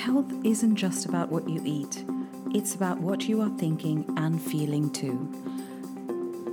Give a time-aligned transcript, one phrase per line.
[0.00, 2.06] Health isn't just about what you eat,
[2.54, 5.28] it's about what you are thinking and feeling too.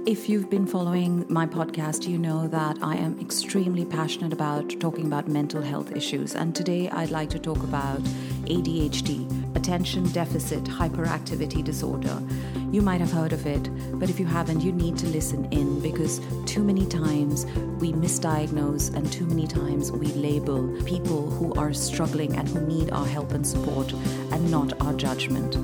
[0.06, 5.06] If you've been following my podcast, you know that I am extremely passionate about talking
[5.06, 6.36] about mental health issues.
[6.36, 8.02] And today I'd like to talk about
[8.48, 12.22] ADHD, attention deficit hyperactivity disorder.
[12.70, 15.80] You might have heard of it, but if you haven't, you need to listen in
[15.80, 17.46] because too many times
[17.80, 22.92] we misdiagnose and too many times we label people who are struggling and who need
[22.92, 25.56] our help and support and not our judgment.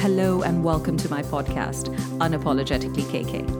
[0.00, 3.59] Hello and welcome to my podcast, Unapologetically KK.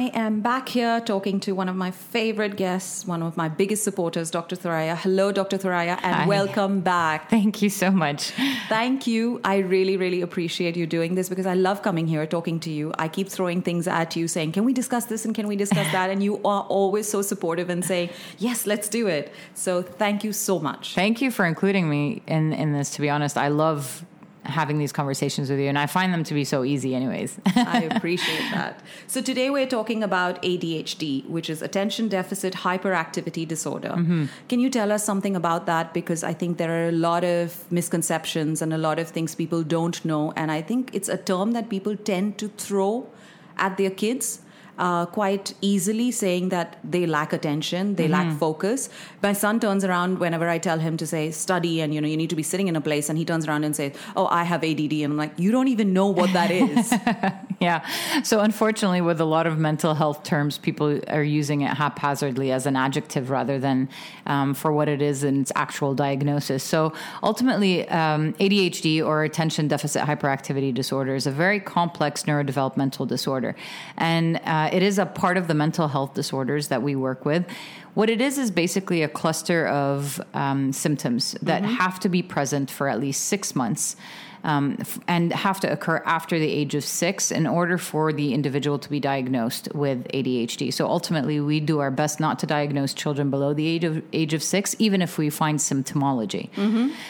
[0.00, 3.84] I am back here talking to one of my favorite guests, one of my biggest
[3.84, 4.56] supporters, Dr.
[4.56, 4.96] Thoraiya.
[4.96, 5.58] Hello, Dr.
[5.58, 6.26] Thoraiya, and Hi.
[6.26, 7.28] welcome back.
[7.28, 8.30] Thank you so much.
[8.70, 9.42] Thank you.
[9.44, 12.94] I really, really appreciate you doing this because I love coming here, talking to you.
[12.98, 15.92] I keep throwing things at you, saying, Can we discuss this and can we discuss
[15.92, 16.08] that?
[16.08, 19.30] And you are always so supportive and saying, Yes, let's do it.
[19.52, 20.94] So thank you so much.
[20.94, 22.88] Thank you for including me in, in this.
[22.92, 24.06] To be honest, I love
[24.50, 27.38] having these conversations with you, and I find them to be so easy, anyways.
[27.46, 28.80] I appreciate that.
[29.06, 33.90] So today we're talking about ADHD, which is attention deficit hyperactivity disorder.
[33.90, 34.26] Mm-hmm.
[34.48, 35.94] Can you tell us something about that?
[35.94, 39.62] Because I think there are a lot of misconceptions and a lot of things people
[39.62, 40.32] don't know.
[40.36, 43.08] And I think it's a term that people tend to throw
[43.56, 44.40] at their kids.
[44.80, 48.88] Uh, quite easily saying that they lack attention, they lack focus.
[49.22, 52.16] My son turns around whenever I tell him to say study and you know you
[52.16, 54.44] need to be sitting in a place, and he turns around and says, "Oh, I
[54.44, 56.94] have ADD," and I'm like, "You don't even know what that is."
[57.62, 57.84] yeah.
[58.22, 62.64] So, unfortunately, with a lot of mental health terms, people are using it haphazardly as
[62.64, 63.90] an adjective rather than
[64.24, 66.64] um, for what it is in its actual diagnosis.
[66.64, 73.54] So, ultimately, um, ADHD or attention deficit hyperactivity disorder is a very complex neurodevelopmental disorder.
[73.98, 77.44] And uh, it is a part of the mental health disorders that we work with.
[77.92, 82.70] What it is is basically a cluster of um, symptoms that have to be present
[82.70, 83.96] for at least six months
[84.44, 88.32] um, f- and have to occur after the age of six in order for the
[88.34, 90.72] individual to be diagnosed with ADHD.
[90.72, 94.34] So ultimately, we do our best not to diagnose children below the age of age
[94.34, 96.48] of six, even if we find symptomology.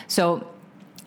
[0.09, 0.47] So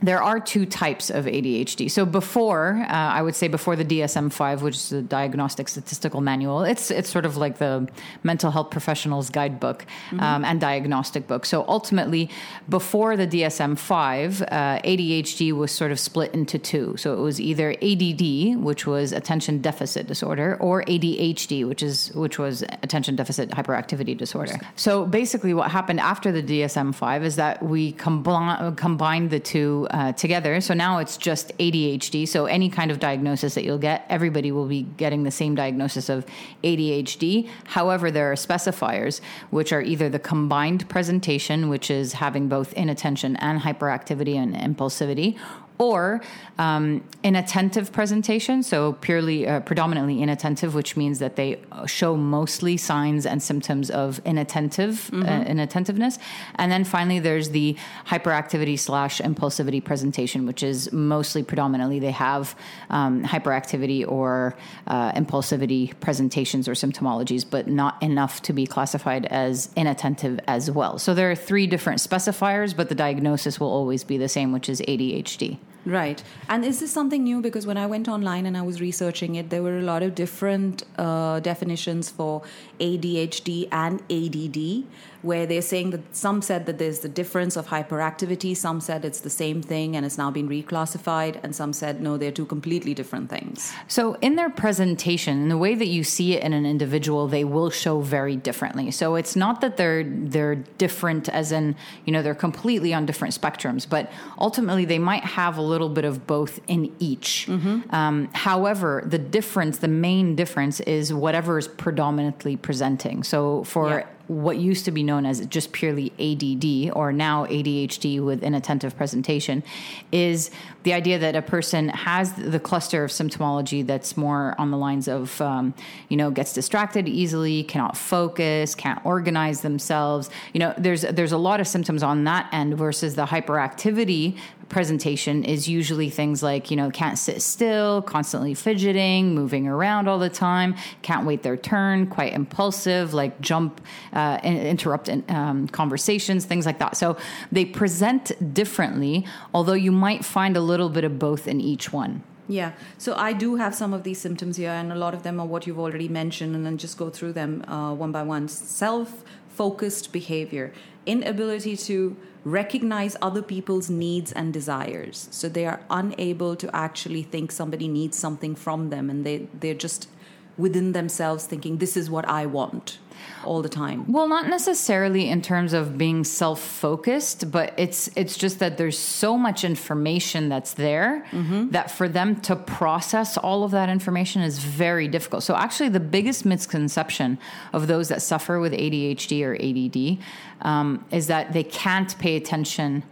[0.02, 1.90] there are two types of ADHD.
[1.90, 6.64] So before, uh, I would say before the DSM-5, which is the Diagnostic Statistical Manual,
[6.64, 7.88] it's it's sort of like the
[8.24, 9.86] mental health professionals guidebook
[10.20, 11.46] um, and diagnostic book.
[11.46, 12.30] So ultimately,
[12.68, 16.96] before the DSM-5, uh, ADHD was sort of split into two.
[16.98, 22.38] So it was either ADD, which was attention deficit disorder, or ADHD, which is which
[22.40, 24.60] was attention deficit hyperactivity disorder.
[24.76, 30.12] So basically, what happened after the DSM-5 is that we combine combined the two uh,
[30.14, 30.60] together.
[30.60, 32.28] So now it's just ADHD.
[32.28, 36.10] So any kind of diagnosis that you'll get, everybody will be getting the same diagnosis
[36.10, 36.26] of
[36.64, 37.48] ADHD.
[37.66, 39.22] However, there are specifiers,
[39.52, 45.38] which are either the combined presentation, which is having both inattention and hyperactivity and impulsivity,
[45.78, 46.22] or
[46.60, 52.78] um, inattentive presentation, so purely uh, predominantly inattentive, which means that they uh, show mostly
[52.78, 56.20] signs and symptoms of inattentive uh, inattentiveness.
[56.56, 57.76] And then finally, there's the
[58.08, 62.56] hyperactivity slash impulsivity presentation, which is mostly predominantly they have
[62.90, 64.56] um, hyperactivity or
[64.88, 71.00] uh, impulsivity presentations or symptomologies, but not enough to be classified as inattentive as well.
[71.00, 74.70] So there are three different specifiers, but the diagnosis will always be the same, which
[74.70, 75.58] is ADHD.
[75.86, 76.24] Right.
[76.48, 77.42] And is this something new?
[77.42, 80.16] Because when I went online and I was researching it, there were a lot of
[80.16, 82.42] different uh, definitions for
[82.80, 84.86] ADHD and ADD,
[85.24, 89.22] where they're saying that some said that there's the difference of hyperactivity, some said it's
[89.22, 92.94] the same thing and it's now been reclassified, and some said no, they're two completely
[92.94, 93.74] different things.
[93.88, 97.46] So, in their presentation, in the way that you see it in an individual, they
[97.46, 98.92] will show very differently.
[98.92, 101.76] So, it's not that they're they're different, as in
[102.06, 106.06] you know they're completely on different spectrums, but ultimately they might have a little bit
[106.06, 107.48] of both in each.
[107.92, 113.24] Um, however, the difference, the main difference, is whatever is predominantly presenting.
[113.24, 114.06] So, for Yeah.
[114.34, 119.64] What used to be known as just purely ADD or now ADHD with inattentive presentation
[120.12, 120.52] is
[120.84, 125.08] the idea that a person has the cluster of symptomology that's more on the lines
[125.08, 125.74] of, um,
[126.10, 130.30] you know, gets distracted easily, cannot focus, can't organize themselves.
[130.54, 134.38] You know, there's there's a lot of symptoms on that end versus the hyperactivity
[134.70, 140.18] presentation is usually things like you know can't sit still constantly fidgeting moving around all
[140.18, 143.82] the time can't wait their turn quite impulsive like jump
[144.14, 145.08] uh, in- interrupt
[145.40, 147.08] um, conversations things like that so
[147.52, 152.14] they present differently although you might find a little bit of both in each one
[152.48, 152.72] Yeah.
[152.98, 155.48] So I do have some of these symptoms here, and a lot of them are
[155.54, 158.50] what you've already mentioned, and then just go through them uh, one by one.
[158.50, 159.24] Self
[159.54, 160.74] focused behavior,
[161.06, 165.28] inability to recognize other people's needs and desires.
[165.32, 169.74] So they are unable to actually think somebody needs something from them and they, they're
[169.74, 170.10] just
[170.58, 173.00] within themselves thinking, this is what I want
[173.46, 174.12] all the time.
[174.12, 179.38] Well, not necessarily in terms of being self-focused, but it's it's just that there's so
[179.38, 181.70] much information that's there mm-hmm.
[181.70, 185.44] that for them to process all of that information is very difficult.
[185.44, 187.38] So actually, the biggest misconception
[187.72, 193.04] of those that suffer with ADHD or ADD um, is that they can't pay attention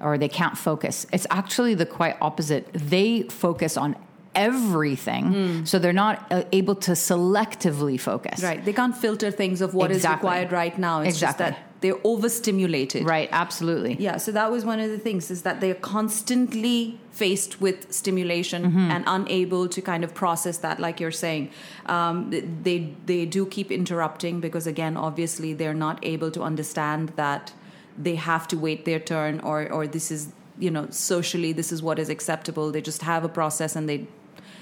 [0.00, 1.06] or they can't focus.
[1.12, 2.68] It's actually the quite opposite.
[2.72, 3.96] They focus on
[4.38, 5.24] everything.
[5.24, 5.68] Mm.
[5.68, 8.42] So they're not uh, able to selectively focus.
[8.42, 8.64] Right.
[8.64, 10.14] They can't filter things of what exactly.
[10.14, 11.00] is required right now.
[11.00, 11.46] It's exactly.
[11.46, 13.04] just that they're overstimulated.
[13.04, 13.96] Right, absolutely.
[13.98, 18.64] Yeah, so that was one of the things is that they're constantly faced with stimulation
[18.64, 18.90] mm-hmm.
[18.90, 21.50] and unable to kind of process that like you're saying.
[21.86, 22.30] Um,
[22.62, 27.52] they they do keep interrupting because again, obviously they're not able to understand that
[27.96, 31.82] they have to wait their turn or or this is you know socially this is
[31.82, 34.06] what is acceptable they just have a process and they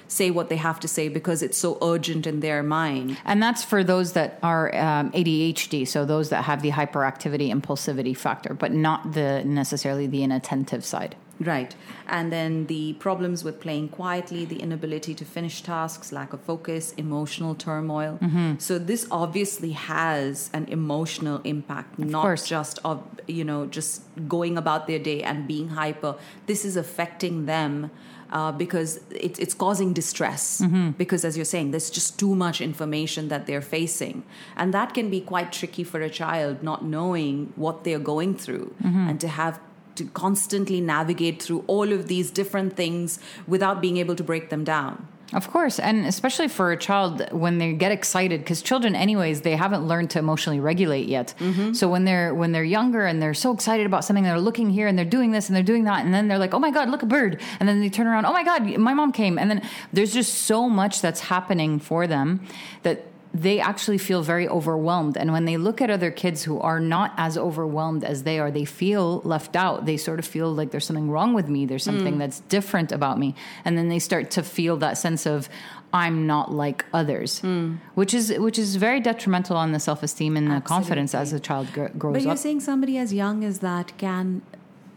[0.08, 3.19] say what they have to say because it's so urgent in their mind.
[3.25, 8.17] And that's for those that are um, ADHD, so those that have the hyperactivity impulsivity
[8.17, 11.17] factor, but not the necessarily the inattentive side.
[11.38, 11.75] Right.
[12.08, 16.93] And then the problems with playing quietly, the inability to finish tasks, lack of focus,
[16.93, 18.19] emotional turmoil.
[18.23, 18.55] Mm-hmm.
[18.58, 22.49] So this obviously has an emotional impact, of not course.
[22.49, 26.17] just of you know just going about their day and being hyper.
[26.47, 27.91] This is affecting them
[28.31, 30.61] uh, because it, it's causing distress.
[30.61, 30.90] Mm-hmm.
[30.90, 34.23] Because, as you're saying, there's just too much information that they're facing.
[34.56, 38.75] And that can be quite tricky for a child, not knowing what they're going through
[38.82, 39.08] mm-hmm.
[39.08, 39.61] and to have
[39.96, 44.62] to constantly navigate through all of these different things without being able to break them
[44.62, 45.08] down.
[45.32, 49.56] Of course, and especially for a child when they get excited, because children, anyways, they
[49.56, 51.34] haven't learned to emotionally regulate yet.
[51.40, 51.73] Mm-hmm.
[51.73, 54.87] So when they're when they're younger and they're so excited about something, they're looking here
[54.87, 56.90] and they're doing this and they're doing that, and then they're like, "Oh my god,
[56.90, 59.50] look a bird!" And then they turn around, "Oh my god, my mom came!" And
[59.50, 59.62] then
[59.93, 62.46] there's just so much that's happening for them
[62.84, 63.05] that
[63.42, 65.16] they actually feel very overwhelmed.
[65.16, 68.50] And when they look at other kids who are not as overwhelmed as they are,
[68.50, 69.84] they feel left out.
[69.84, 72.18] They sort of feel like there's something wrong with me, there's something mm.
[72.18, 73.34] that's different about me.
[73.64, 75.50] And then they start to feel that sense of,
[75.92, 77.78] I'm not like others, mm.
[77.94, 80.84] which is which is very detrimental on the self esteem and the Absolutely.
[80.84, 82.12] confidence as a child grows up.
[82.14, 84.42] But you're saying somebody as young as that can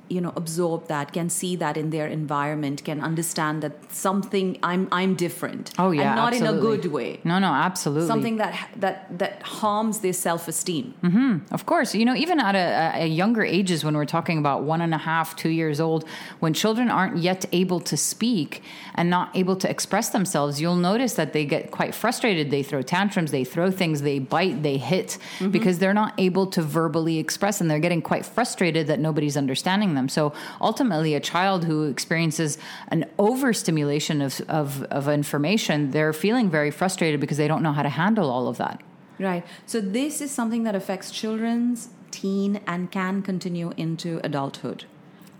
[0.10, 4.88] you know absorb that can see that in their environment can understand that something i'm
[4.92, 6.58] i'm different oh yeah and not absolutely.
[6.58, 11.54] in a good way no no absolutely something that that that harms their self-esteem mm-hmm.
[11.54, 14.82] of course you know even at a, a, younger ages when we're talking about one
[14.82, 16.08] and a half two years old
[16.40, 18.64] when children aren't yet able to speak
[18.96, 22.82] and not able to express themselves you'll notice that they get quite frustrated they throw
[22.82, 25.50] tantrums they throw things they bite they hit mm-hmm.
[25.52, 29.94] because they're not able to verbally express and they're getting quite frustrated that nobody's understanding
[29.94, 30.10] them them.
[30.10, 32.57] So ultimately, a child who experiences
[32.88, 37.84] an overstimulation of, of, of information, they're feeling very frustrated because they don't know how
[37.84, 38.81] to handle all of that.
[39.19, 39.46] Right.
[39.66, 44.86] So this is something that affects children's teen and can continue into adulthood.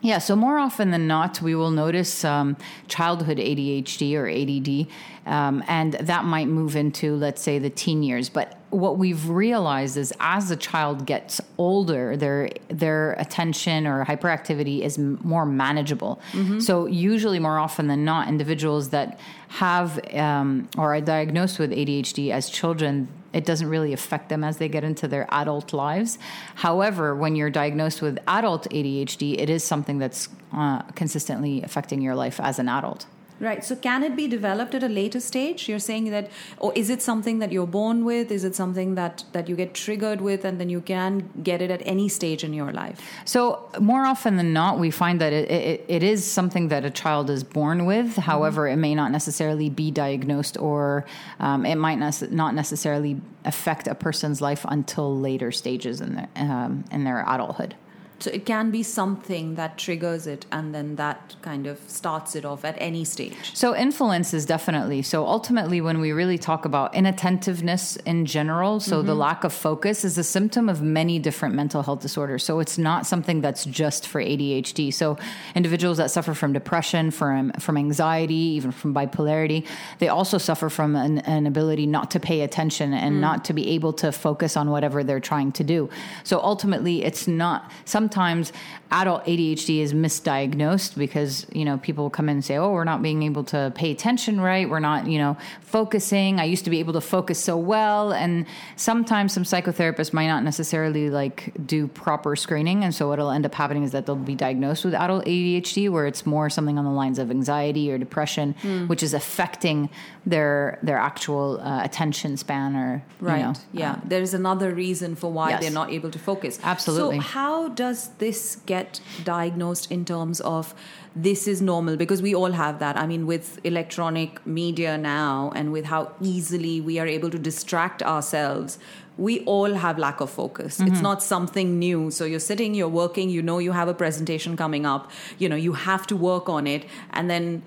[0.02, 2.56] Yeah, so more often than not, we will notice um,
[2.88, 4.88] childhood ADHD or ADD,
[5.26, 8.30] um, and that might move into, let's say, the teen years.
[8.30, 14.82] But what we've realized is as a child gets older, their their attention or hyperactivity
[14.82, 16.22] is more manageable.
[16.32, 16.60] Mm-hmm.
[16.60, 22.32] So usually, more often than not, individuals that have um, or are diagnosed with ADHD
[22.32, 26.20] as children, it doesn't really affect them as they get into their adult lives.
[26.56, 32.16] However, when you're diagnosed with adult ADHD, it is something that's uh, consistently affecting your
[32.16, 33.06] life as an adult.
[33.40, 33.64] Right.
[33.64, 35.70] So can it be developed at a later stage?
[35.70, 38.32] You're saying that, or is it something that you're born with?
[38.32, 41.72] Is it something that that you get triggered with, and then you can get it
[41.72, 43.00] at any stage in your life?
[43.24, 46.90] So more often than not, we find that it, it, it is something that a
[46.90, 48.18] child is born with.
[48.18, 48.74] However, mm-hmm.
[48.74, 51.06] it may not necessarily be diagnosed, or
[51.40, 52.00] um, it might
[52.32, 57.76] not necessarily affect a person's life until later stages in their um, in their adulthood.
[58.20, 62.44] So it can be something that triggers it and then that kind of starts it
[62.46, 63.56] off at any stage.
[63.56, 65.02] So influence is definitely.
[65.02, 69.08] So ultimately, when we really talk about inattentiveness in general, so mm-hmm.
[69.08, 72.44] the lack of focus is a symptom of many different mental health disorders.
[72.44, 74.94] So it's not something that's just for ADHD.
[74.94, 75.18] So
[75.56, 79.66] individuals that suffer from depression, from, from anxiety, even from bipolarity,
[80.00, 83.20] they also suffer from an, an ability not to pay attention and mm.
[83.20, 85.90] not to be able to focus on whatever they're trying to do.
[86.24, 88.52] So ultimately, it's not some sometimes
[88.92, 93.04] adult ADHD is misdiagnosed because, you know, people come in and say, oh, we're not
[93.04, 94.68] being able to pay attention right.
[94.68, 96.40] We're not, you know, focusing.
[96.40, 98.12] I used to be able to focus so well.
[98.12, 98.48] And
[98.78, 102.84] sometimes some psychotherapists might not necessarily like do proper screening.
[102.84, 106.08] And so what'll end up happening is that they'll be diagnosed with adult ADHD where
[106.08, 108.88] it's more something on the lines of anxiety or depression, mm.
[108.88, 109.92] which is affecting
[110.26, 113.38] their their actual uh, attention span or, right.
[113.38, 113.92] You know, yeah.
[113.92, 115.62] Uh, There's another reason for why yes.
[115.62, 116.60] they're not able to focus.
[116.64, 117.18] Absolutely.
[117.18, 120.74] So how does this get diagnosed in terms of
[121.16, 122.98] this is normal because we all have that.
[122.98, 128.04] I mean, with electronic media now and with how easily we are able to distract
[128.04, 128.80] ourselves,
[129.18, 130.78] we all have lack of focus.
[130.78, 130.94] Mm-hmm.
[130.94, 132.10] It's not something new.
[132.10, 135.58] So you're sitting, you're working, you know you have a presentation coming up, you know,
[135.58, 136.86] you have to work on it.
[137.12, 137.64] And then,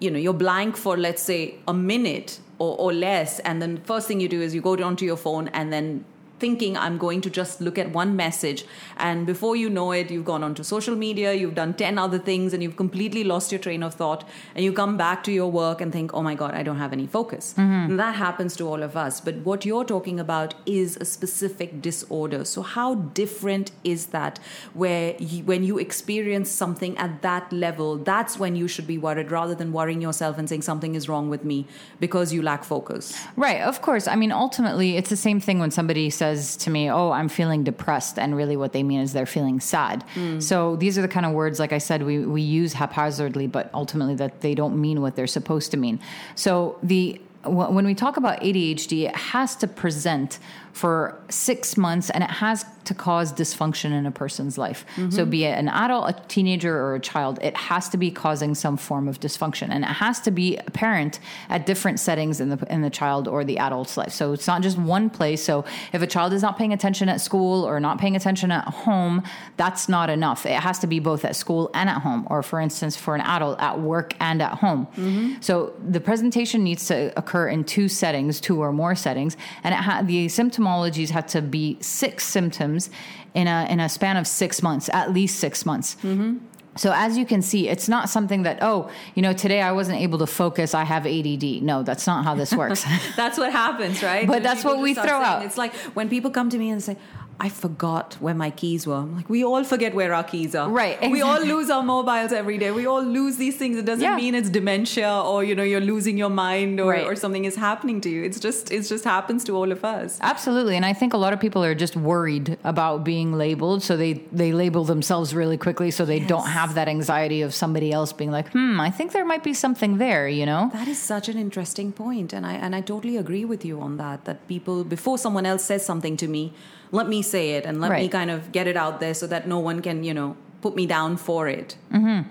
[0.00, 3.40] you know, you're blank for, let's say, a minute or, or less.
[3.40, 6.04] And then first thing you do is you go onto your phone and then
[6.38, 8.64] thinking I'm going to just look at one message.
[8.96, 12.52] And before you know it, you've gone onto social media, you've done 10 other things,
[12.52, 14.28] and you've completely lost your train of thought.
[14.54, 16.92] And you come back to your work and think, oh my God, I don't have
[16.92, 17.54] any focus.
[17.56, 17.96] Mm-hmm.
[17.96, 19.20] that happens to all of us.
[19.20, 22.44] But what you're talking about is a specific disorder.
[22.44, 24.38] So, how different is that
[24.74, 29.30] where you, when you experience something at that level, that's when you should be worried
[29.30, 31.66] rather than worrying yourself and saying something is wrong with me
[32.00, 33.16] because you lack focus?
[33.36, 34.06] Right, of course.
[34.08, 37.28] I mean, ultimately, it's the same thing when somebody says, says to me, "Oh, I'm
[37.28, 40.04] feeling depressed," and really what they mean is they're feeling sad.
[40.14, 40.42] Mm.
[40.42, 43.70] So these are the kind of words, like I said, we we use haphazardly, but
[43.72, 45.98] ultimately that they don't mean what they're supposed to mean.
[46.34, 50.38] So the when we talk about ADHD, it has to present
[50.76, 54.84] for six months and it has to cause dysfunction in a person's life.
[54.96, 55.10] Mm-hmm.
[55.10, 58.54] So, be it an adult, a teenager, or a child, it has to be causing
[58.54, 61.18] some form of dysfunction, and it has to be apparent
[61.48, 64.12] at different settings in the in the child or the adult's life.
[64.12, 65.42] So, it's not just one place.
[65.42, 65.64] So,
[65.94, 69.22] if a child is not paying attention at school or not paying attention at home,
[69.56, 70.44] that's not enough.
[70.44, 73.22] It has to be both at school and at home, or for instance, for an
[73.22, 74.86] adult, at work and at home.
[74.88, 75.40] Mm-hmm.
[75.40, 79.78] So, the presentation needs to occur in two settings, two or more settings, and it
[79.78, 80.28] ha- the
[80.66, 82.90] symptomologies have to be six symptoms
[83.34, 85.96] in a in a span of six months, at least six months.
[85.96, 86.38] Mm-hmm.
[86.76, 90.00] So as you can see, it's not something that oh, you know, today I wasn't
[90.00, 90.74] able to focus.
[90.74, 91.62] I have ADD.
[91.62, 92.84] No, that's not how this works.
[93.16, 94.26] that's what happens, right?
[94.26, 95.44] But that's what we throw saying, out.
[95.44, 96.96] It's like when people come to me and say,
[97.38, 98.94] I forgot where my keys were.
[98.94, 100.70] I'm like, we all forget where our keys are.
[100.70, 100.94] Right.
[100.94, 101.12] Exactly.
[101.12, 102.70] We all lose our mobiles every day.
[102.70, 103.76] We all lose these things.
[103.76, 104.16] It doesn't yeah.
[104.16, 107.06] mean it's dementia or you know you're losing your mind or, right.
[107.06, 108.24] or something is happening to you.
[108.24, 110.18] It's just it just happens to all of us.
[110.22, 110.76] Absolutely.
[110.76, 114.14] And I think a lot of people are just worried about being labeled, so they
[114.32, 116.28] they label themselves really quickly, so they yes.
[116.28, 119.52] don't have that anxiety of somebody else being like, hmm, I think there might be
[119.52, 120.26] something there.
[120.26, 120.70] You know.
[120.72, 123.98] That is such an interesting point, and I and I totally agree with you on
[123.98, 124.24] that.
[124.24, 126.54] That people before someone else says something to me
[126.92, 128.02] let me say it and let right.
[128.02, 130.74] me kind of get it out there so that no one can, you know, put
[130.74, 131.76] me down for it.
[131.92, 132.28] Mm-hmm.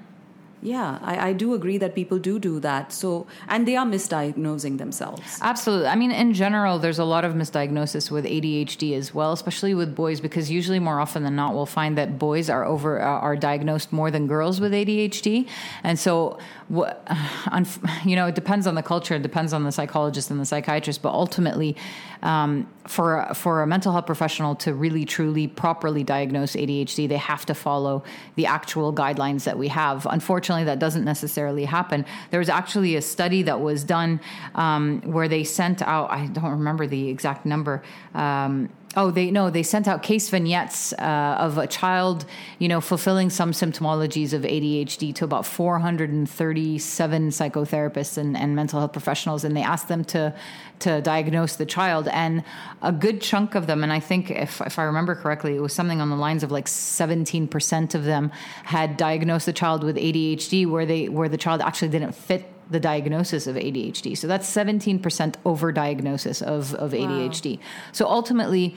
[0.65, 2.91] Yeah, I, I, do agree that people do do that.
[2.91, 5.38] So, and they are misdiagnosing themselves.
[5.39, 5.89] Absolutely.
[5.89, 9.95] I mean, in general, there's a lot of misdiagnosis with ADHD as well, especially with
[9.95, 13.35] boys, because usually more often than not, we'll find that boys are over uh, are
[13.35, 15.47] diagnosed more than girls with ADHD.
[15.83, 17.07] And so, what,
[18.03, 21.03] you know, it depends on the culture, it depends on the psychologist and the psychiatrist,
[21.03, 21.75] but ultimately,
[22.24, 27.45] um, for for a mental health professional to really truly properly diagnose ADHD, they have
[27.48, 28.03] to follow
[28.36, 30.05] the actual guidelines that we have.
[30.10, 32.05] Unfortunately, that doesn't necessarily happen.
[32.31, 34.19] There was actually a study that was done
[34.55, 37.84] um, where they sent out I don't remember the exact number.
[38.13, 42.25] Um, Oh, they no, they sent out case vignettes uh, of a child,
[42.59, 48.93] you know, fulfilling some symptomologies of ADHD to about 437 psychotherapists and, and mental health
[48.93, 50.33] professionals, and they asked them to
[50.79, 52.07] to diagnose the child.
[52.07, 52.43] And
[52.81, 55.73] a good chunk of them, and I think if if I remember correctly, it was
[55.73, 58.31] something on the lines of like 17% of them
[58.63, 62.79] had diagnosed the child with ADHD, where they where the child actually didn't fit the
[62.79, 64.17] diagnosis of ADHD.
[64.17, 67.57] So that's 17% overdiagnosis of, of ADHD.
[67.57, 67.63] Wow.
[67.91, 68.75] So ultimately,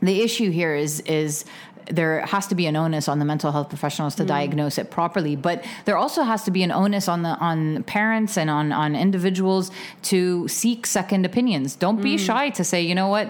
[0.00, 1.44] the issue here is is
[1.90, 4.28] there has to be an onus on the mental health professionals to mm.
[4.28, 8.36] diagnose it properly but there also has to be an onus on the on parents
[8.36, 9.70] and on on individuals
[10.02, 11.76] to seek second opinions.
[11.76, 12.18] Don't be mm.
[12.18, 13.28] shy to say you know what?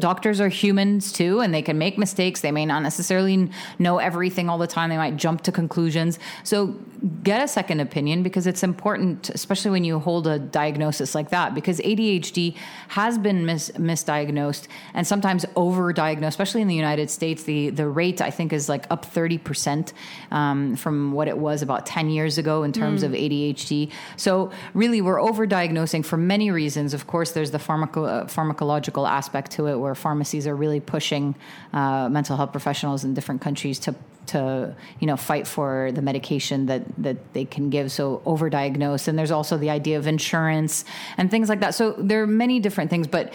[0.00, 2.40] Doctors are humans too and they can make mistakes.
[2.40, 4.90] They may not necessarily know everything all the time.
[4.90, 6.18] They might jump to conclusions.
[6.42, 6.74] So
[7.22, 11.54] get a second opinion because it's important especially when you hold a diagnosis like that
[11.54, 12.56] because ADHD
[12.88, 17.88] has been mis- misdiagnosed and sometimes overdiagnosed especially in the United States States, the, the
[17.88, 19.92] rate I think is like up 30%
[20.30, 23.06] um, from what it was about 10 years ago in terms Mm.
[23.06, 23.90] of ADHD.
[24.16, 26.94] So, really, we're overdiagnosing for many reasons.
[26.94, 31.34] Of course, there's the pharmaco- uh, pharmacological aspect to it where pharmacies are really pushing
[31.72, 33.94] uh, mental health professionals in different countries to
[34.26, 39.18] to you know fight for the medication that that they can give so overdiagnose and
[39.18, 40.84] there's also the idea of insurance
[41.18, 43.34] and things like that so there are many different things but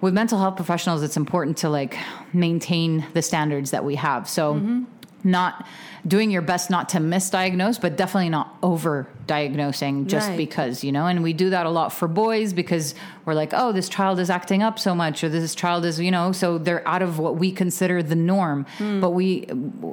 [0.00, 1.96] with mental health professionals it's important to like
[2.32, 4.28] maintain the standards that we have.
[4.28, 4.84] So mm-hmm.
[5.24, 5.66] not
[6.06, 10.36] doing your best not to misdiagnose but definitely not over diagnosing just Right.
[10.36, 11.06] because you know?
[11.06, 14.28] And we do that a lot for boys because we're like oh this child is
[14.28, 16.32] acting up so much or this child is you know?
[16.32, 18.66] So they're out of what we consider the norm.
[18.78, 19.00] Hmm.
[19.00, 19.46] But we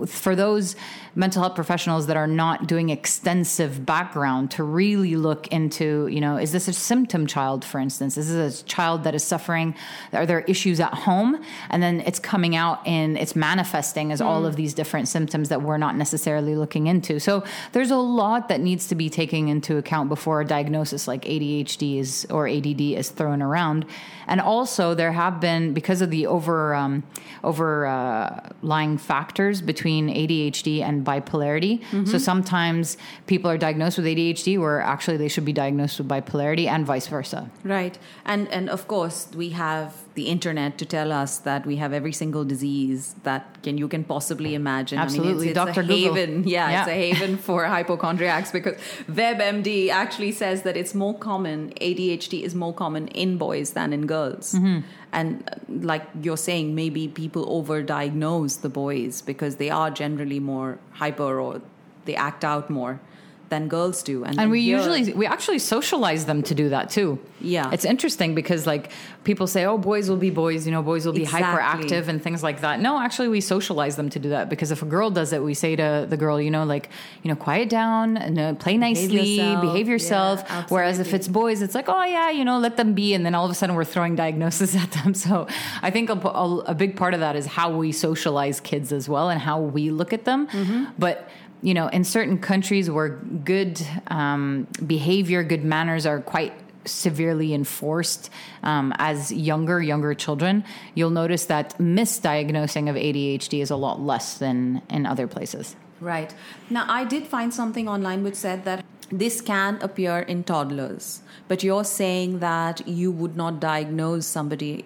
[0.07, 0.75] for those
[1.13, 6.37] mental health professionals that are not doing extensive background to really look into you know
[6.37, 8.17] is this a symptom child for instance?
[8.17, 9.75] Is this a child that is suffering?
[10.13, 11.39] Are there issues at home?
[11.69, 14.47] And then it's coming out and it's manifesting as all hmm.
[14.47, 17.19] of these different symptoms that we're not necessarily looking into.
[17.19, 21.23] So there's a lot that needs to be taken into account before a diagnosis like
[21.23, 23.85] ADHD is or ADD is thrown around.
[24.27, 27.03] And also there have been because of the over um,
[27.43, 34.59] over uh, lying factors between ADHD and bipolarity so sometimes people are diagnosed with ADHD
[34.59, 37.49] where actually they should be diagnosed with bipolarity and vice versa.
[37.63, 37.97] Right.
[38.25, 42.11] And and of course we have the internet to tell us that we have every
[42.11, 44.97] single disease that can you can possibly imagine.
[44.97, 45.29] Absolutely.
[45.29, 45.81] I mean, it's, it's Dr.
[45.81, 46.15] a Google.
[46.15, 46.47] haven.
[46.47, 48.77] Yeah, it's a haven for hypochondriacs because
[49.09, 54.07] WebMD actually says that it's more common ADHD is more common in boys than in
[54.07, 54.53] girls.
[54.53, 54.79] Mm-hmm.
[55.13, 55.55] And uh,
[55.91, 61.61] like you're saying maybe people overdiagnose the boys because they are generally more hyper or
[62.05, 62.99] they act out more
[63.49, 64.23] than girls do.
[64.25, 67.71] and then we here- usually we actually socialize them to do that too Yeah.
[67.71, 68.91] it's interesting because like
[69.23, 71.45] people say oh boys will be boys you know boys will be Exactly.
[71.45, 74.81] hyperactive and things like that no actually we socialize them to do that because if
[74.81, 76.89] a girl does it we say to the girl you know like
[77.23, 79.61] you know quiet down and uh, play nicely yourself.
[79.61, 82.93] behave yourself Yeah, whereas if it's boys it's like oh yeah you know let them
[82.93, 85.47] be and then all of a sudden we're throwing diagnoses at them so
[85.81, 89.07] i think a, a, a big part of that is how we socialize kids as
[89.07, 90.83] well and how we look at them Mm-hmm.
[90.99, 91.29] but
[91.61, 96.53] you know in certain countries where good um, behavior good manners are quite
[96.85, 98.29] severely enforced
[98.63, 100.63] um, as younger younger children
[100.95, 106.33] you'll notice that misdiagnosing of adhd is a lot less than in other places Right.
[106.69, 111.63] Now, I did find something online which said that this can appear in toddlers, but
[111.63, 114.85] you're saying that you would not diagnose somebody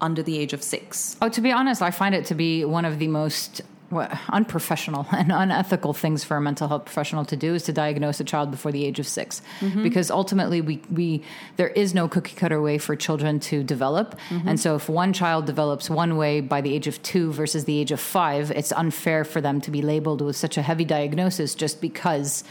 [0.00, 1.16] under the age of six.
[1.22, 5.30] Oh, to be honest, I find it to be one of the most unprofessional and
[5.30, 8.72] unethical things for a mental health professional to do is to diagnose a child before
[8.72, 9.82] the age of 6 mm-hmm.
[9.82, 11.22] because ultimately we, we
[11.56, 14.18] there is no cookie cutter way for children to develop.
[14.28, 14.48] Mm-hmm.
[14.48, 17.78] And so if one child develops one way by the age of two versus the
[17.78, 21.54] age of five it's unfair for them to be labeled with such a heavy diagnosis
[21.54, 22.44] just because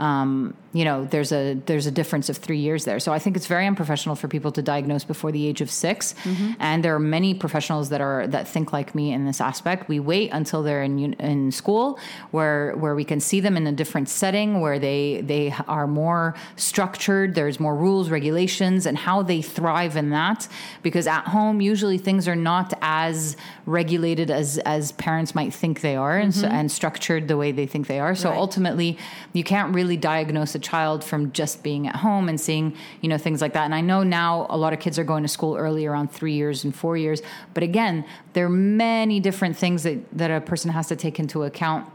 [0.00, 3.00] um, you know there's a there's a difference of three years there.
[3.00, 6.14] So i think it's very unprofessional for people to diagnose before the age of 6
[6.68, 9.80] and there are many professionals that are that think like me in this aspect.
[9.94, 10.96] We wait until they're in
[11.32, 11.98] in school
[12.36, 15.44] where where we can see them in a different setting where they they
[15.78, 16.24] are more
[16.56, 20.48] structured there's more rules regulations and how they thrive in that.
[20.82, 23.36] Because at home usually things are not as
[23.66, 27.86] regulated as as parents might think they are and, and structured the way they think
[27.86, 28.14] they are.
[28.14, 28.38] So Right.
[28.38, 28.90] ultimately
[29.32, 33.18] you can't really diagnose a child from just being at home and seeing you know
[33.18, 35.56] things like that and i know now a lot of kids are going to school
[35.56, 37.22] early around three years and four years
[37.54, 41.42] but again there are many different things that, that a person has to take into
[41.42, 41.86] account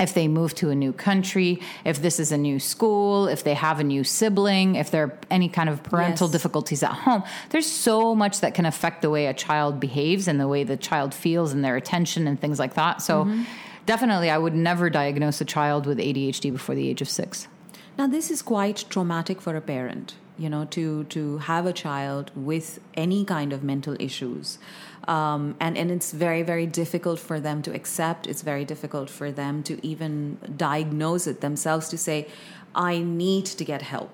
[0.00, 3.54] if they move to a new country, if this is a new school, if they
[3.54, 6.32] have a new sibling, if there are any kind of parental Yes.
[6.32, 10.38] difficulties at home, there's so much that can affect the way a child behaves and
[10.40, 13.02] the way the child feels and their attention and things like that.
[13.02, 13.42] So, mm-hmm.
[13.88, 17.48] Definitely, I would never diagnose a child with ADHD before the age of six.
[17.96, 22.30] Now, this is quite traumatic for a parent, you know, to to have a child
[22.36, 24.58] with any kind of mental issues,
[25.08, 28.26] um, and and it's very very difficult for them to accept.
[28.30, 31.88] It's very difficult for them to even diagnose it themselves.
[31.88, 32.28] To say,
[32.74, 34.12] I need to get help.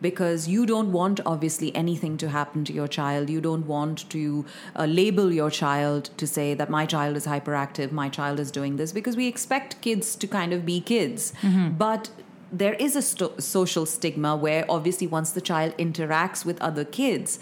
[0.00, 3.28] Because you don't want, obviously, anything to happen to your child.
[3.28, 4.44] You don't want to
[4.76, 8.76] uh, label your child to say that my child is hyperactive, my child is doing
[8.76, 11.32] this, because we expect kids to kind of be kids.
[11.76, 12.10] But
[12.50, 13.02] there is a
[13.40, 17.38] social stigma where obviously once the child interacts with other kids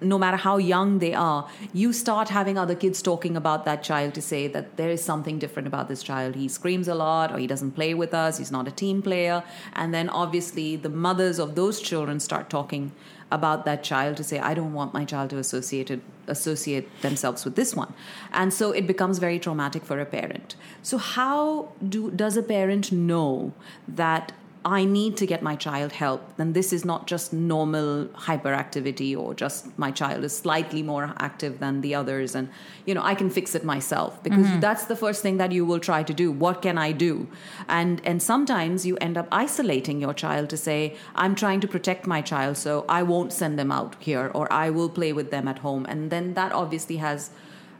[0.00, 4.14] no matter how young they are, you start having other kids talking about that child
[4.14, 6.34] to say that there is something different about this child.
[6.34, 9.42] He screams a lot, or he doesn't play with us, he's not a team player.
[9.74, 12.92] And then obviously, the mothers of those children start talking
[13.30, 17.44] about that child to say, I don't want my child to associate it, associate themselves
[17.44, 17.94] with this one.
[18.32, 20.56] And so it becomes very traumatic for a parent.
[20.82, 23.52] So how do does a parent know
[23.86, 24.32] that
[24.64, 29.32] I need to get my child help, then this is not just normal hyperactivity or
[29.32, 32.50] just my child is slightly more active than the others and
[32.84, 34.60] you know I can fix it myself because mm-hmm.
[34.60, 36.30] that's the first thing that you will try to do.
[36.30, 37.26] What can I do?
[37.68, 42.06] And and sometimes you end up isolating your child to say I'm trying to protect
[42.06, 45.48] my child so I won't send them out here or I will play with them
[45.48, 47.30] at home and then that obviously has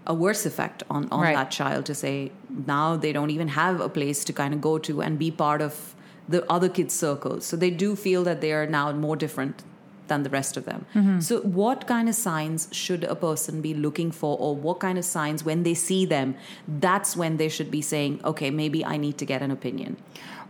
[0.06, 1.36] a worse effect on, on right.
[1.36, 2.32] that child to say
[2.66, 5.60] now they don't even have a place to kind of go to and be part
[5.60, 5.94] of
[6.30, 7.44] the other kids' circles.
[7.44, 9.62] So they do feel that they are now more different
[10.10, 10.84] than the rest of them.
[10.94, 11.20] Mm-hmm.
[11.20, 15.04] So, what kind of signs should a person be looking for, or what kind of
[15.04, 16.34] signs, when they see them,
[16.66, 19.96] that's when they should be saying, okay, maybe I need to get an opinion?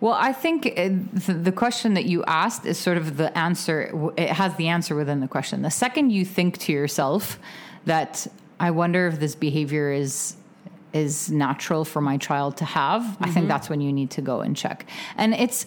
[0.00, 0.62] Well, I think
[1.44, 3.78] the question that you asked is sort of the answer,
[4.16, 5.60] it has the answer within the question.
[5.60, 7.38] The second you think to yourself
[7.84, 8.26] that
[8.58, 10.36] I wonder if this behavior is
[10.92, 13.24] is natural for my child to have mm-hmm.
[13.24, 13.48] i think mm-hmm.
[13.48, 15.66] that's when you need to go and check and it's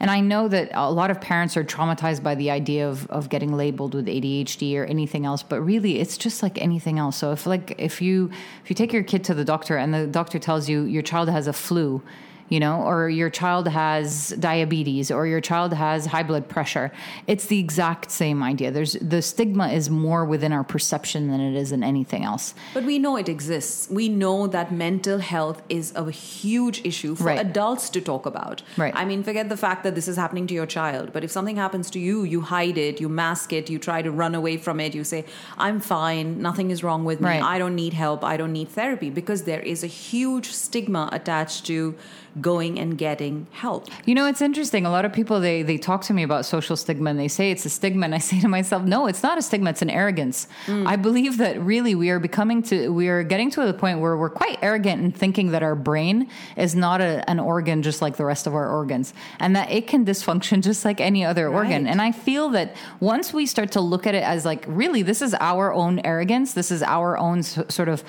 [0.00, 3.28] and i know that a lot of parents are traumatized by the idea of of
[3.28, 7.32] getting labeled with adhd or anything else but really it's just like anything else so
[7.32, 8.30] if like if you
[8.62, 11.28] if you take your kid to the doctor and the doctor tells you your child
[11.28, 12.02] has a flu
[12.48, 16.90] you know, or your child has diabetes or your child has high blood pressure.
[17.26, 18.70] It's the exact same idea.
[18.70, 22.54] There's the stigma is more within our perception than it is in anything else.
[22.74, 23.88] But we know it exists.
[23.90, 27.40] We know that mental health is a huge issue for right.
[27.40, 28.62] adults to talk about.
[28.76, 28.94] Right.
[28.96, 31.56] I mean, forget the fact that this is happening to your child, but if something
[31.56, 34.80] happens to you, you hide it, you mask it, you try to run away from
[34.80, 35.24] it, you say,
[35.56, 37.28] "I'm fine, nothing is wrong with me.
[37.28, 37.42] Right.
[37.42, 41.66] I don't need help, I don't need therapy" because there is a huge stigma attached
[41.66, 41.94] to
[42.40, 43.88] going and getting help.
[44.04, 44.86] You know, it's interesting.
[44.86, 47.50] A lot of people they they talk to me about social stigma and they say
[47.50, 49.70] it's a stigma, and I say to myself, no, it's not a stigma.
[49.70, 50.48] It's an arrogance.
[50.66, 50.86] Mm.
[50.86, 54.16] I believe that really we are becoming to we are getting to the point where
[54.16, 58.16] we're quite arrogant in thinking that our brain is not a, an organ just like
[58.16, 61.56] the rest of our organs, and that it can dysfunction just like any other right.
[61.56, 61.86] organ.
[61.86, 65.22] And I feel that once we start to look at it as like really, this
[65.22, 66.52] is our own arrogance.
[66.52, 68.04] This is our own sort of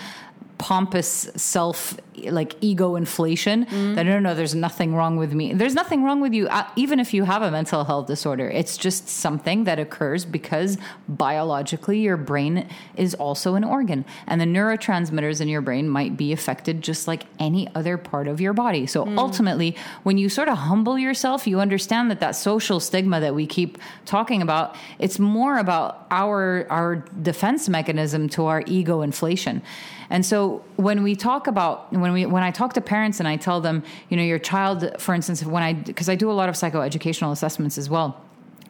[0.59, 3.95] pompous self like ego inflation mm.
[3.95, 6.99] that no no there's nothing wrong with me there's nothing wrong with you uh, even
[6.99, 12.17] if you have a mental health disorder it's just something that occurs because biologically your
[12.17, 12.67] brain
[12.97, 17.23] is also an organ and the neurotransmitters in your brain might be affected just like
[17.39, 19.17] any other part of your body so mm.
[19.17, 23.47] ultimately when you sort of humble yourself you understand that that social stigma that we
[23.47, 29.61] keep talking about it's more about our our defense mechanism to our ego inflation
[30.09, 33.35] and so when we talk about when we when I talk to parents and I
[33.35, 36.49] tell them, you know, your child, for instance, when I because I do a lot
[36.49, 38.19] of psychoeducational assessments as well.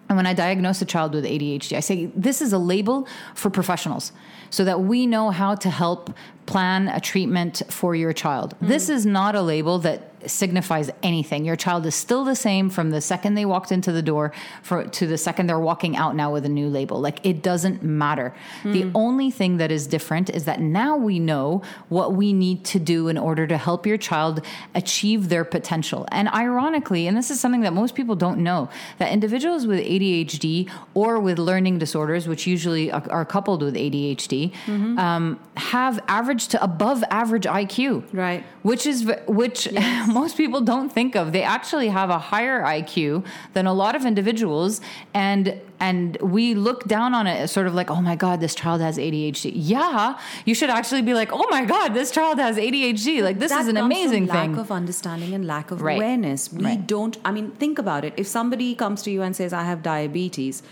[0.09, 3.51] And when I diagnose a child with ADHD, I say this is a label for
[3.51, 4.11] professionals
[4.49, 6.11] so that we know how to help
[6.49, 8.55] plan a treatment for your child.
[8.59, 8.67] Mm.
[8.69, 11.45] This is not a label that signifies anything.
[11.45, 14.31] Your child is still the same from the second they walked into the door
[14.63, 16.99] for, to the second they're walking out now with a new label.
[16.99, 18.33] Like it doesn't matter.
[18.63, 18.73] Mm.
[18.73, 22.79] The only thing that is different is that now we know what we need to
[22.79, 26.07] do in order to help your child achieve their potential.
[26.11, 30.69] And ironically, and this is something that most people don't know, that individuals with ADHD
[30.93, 34.97] or with learning disorders, which usually are coupled with ADHD, mm-hmm.
[34.97, 38.05] um, have average to above average IQ.
[38.13, 38.43] Right.
[38.61, 40.07] Which is which yes.
[40.13, 41.31] most people don't think of.
[41.31, 44.81] They actually have a higher IQ than a lot of individuals,
[45.13, 48.53] and and we look down on it as sort of like, oh my god, this
[48.53, 49.51] child has ADHD.
[49.53, 53.21] Yeah, you should actually be like, oh my god, this child has ADHD.
[53.23, 54.53] Like this that is an amazing thing.
[54.53, 55.95] Lack of understanding and lack of right.
[55.95, 56.51] awareness.
[56.51, 56.87] We right.
[56.87, 57.17] don't.
[57.23, 58.13] I mean, think about it.
[58.17, 60.63] If somebody comes to you and says, I have diabetes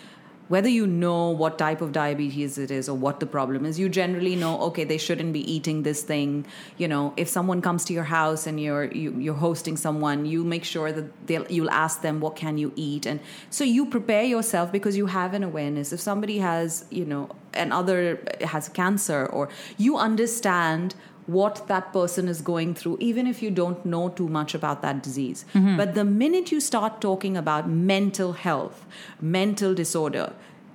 [0.48, 3.90] whether you know what type of diabetes it is or what the problem is you
[3.90, 6.46] generally know okay they shouldn't be eating this thing.
[6.78, 9.78] You know if someone comes to your house and you're you, are you are hosting
[9.78, 13.06] someone you make sure that they'll you'll ask them what can you eat?
[13.06, 15.94] And so you prepare yourself because you have an awareness.
[15.94, 20.96] If somebody has you know another has cancer or you understand
[21.28, 25.04] what that person is going through, even if you don't know too much about that
[25.04, 25.46] disease.
[25.54, 25.78] Mm-hmm.
[25.78, 28.86] But the minute you start talking about mental health,
[29.22, 30.34] mental disorder,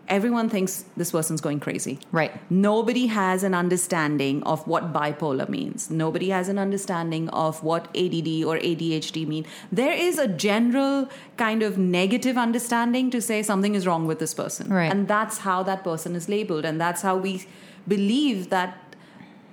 [0.08, 1.98] everyone thinks this person's going crazy.
[2.12, 2.32] Right.
[2.50, 5.90] Nobody has an understanding of what bipolar means.
[5.90, 9.46] Nobody has an understanding of what ADD or ADHD mean.
[9.70, 14.34] There is a general kind of negative understanding to say something is wrong with this
[14.34, 14.70] person.
[14.70, 14.92] Right.
[14.92, 16.66] And that's how that person is labeled.
[16.66, 17.46] And that's how we
[17.88, 18.81] believe that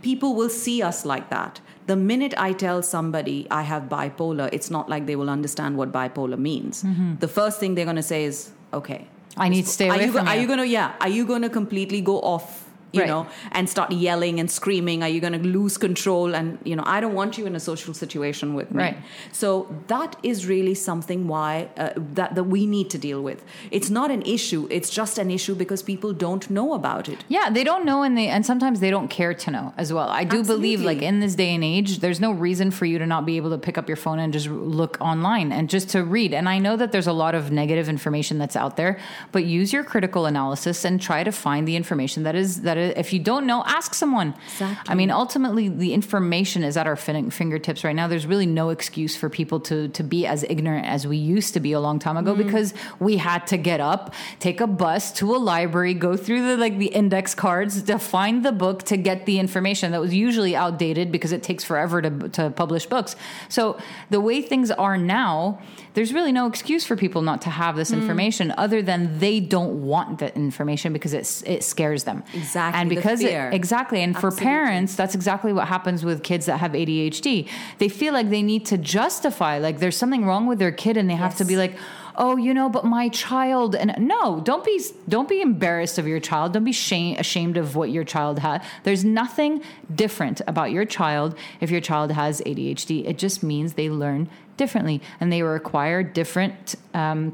[0.02, 1.62] people will see us like that.
[1.88, 5.92] The minute I tell somebody I have bipolar, it's not like they will understand what
[5.92, 6.84] bipolar means.
[6.84, 7.16] Mm-hmm.
[7.16, 9.08] The first thing they're going to say is, okay.
[9.38, 10.42] I need to stay Are away you, from Are you.
[10.42, 12.69] you going to, yeah, are you going to completely go off?
[12.92, 13.08] You Right.
[13.08, 15.04] know, and start yelling and screaming.
[15.04, 16.34] Are you going to lose control?
[16.34, 18.84] And you know, I don't want you in a social situation with me.
[18.84, 18.98] Right.
[19.32, 23.44] So that is really something why uh, that that we need to deal with.
[23.70, 24.68] It's not an issue.
[24.72, 27.20] It's just an issue because people don't know about it.
[27.28, 30.10] Yeah, they don't know, and they and sometimes they don't care to know as well.
[30.10, 33.06] I do believe, like in this day and age, there's no reason for you to
[33.06, 36.04] not be able to pick up your phone and just look online and just to
[36.04, 36.34] read.
[36.34, 38.98] And I know that there's a lot of negative information that's out there,
[39.32, 42.79] but use your critical analysis and try to find the information that is that.
[42.80, 44.34] Is, if you don't know, ask someone.
[44.46, 44.92] Exactly.
[44.92, 48.08] I mean, ultimately, the information is at our fin- fingertips right now.
[48.08, 51.60] There's really no excuse for people to to be as ignorant as we used to
[51.60, 52.44] be a long time ago mm-hmm.
[52.44, 56.58] because we had to get up, take a bus to a library, go through the
[56.58, 60.56] like the index cards to find the book to get the information that was usually
[60.56, 63.16] outdated because it takes forever to to publish books.
[63.50, 63.78] So
[64.10, 65.62] the way things are now,
[65.94, 68.02] there's really no excuse for people not to have this mm.
[68.02, 72.24] information other than they don't want the information because it it scares them.
[72.34, 76.58] Exactly, And because it, exactly and for parents that's exactly what happens with kids that
[76.58, 77.48] have ADHD.
[77.78, 81.10] They feel like they need to justify like there's something wrong with their kid and
[81.10, 81.78] they have to be like,
[82.16, 86.20] "Oh, you know, but my child." And no, don't be don't be embarrassed of your
[86.20, 86.54] child.
[86.54, 88.64] Don't be shame, ashamed of what your child had.
[88.84, 93.08] There's nothing different about your child if your child has ADHD.
[93.08, 97.34] It just means they learn differently and they require different um,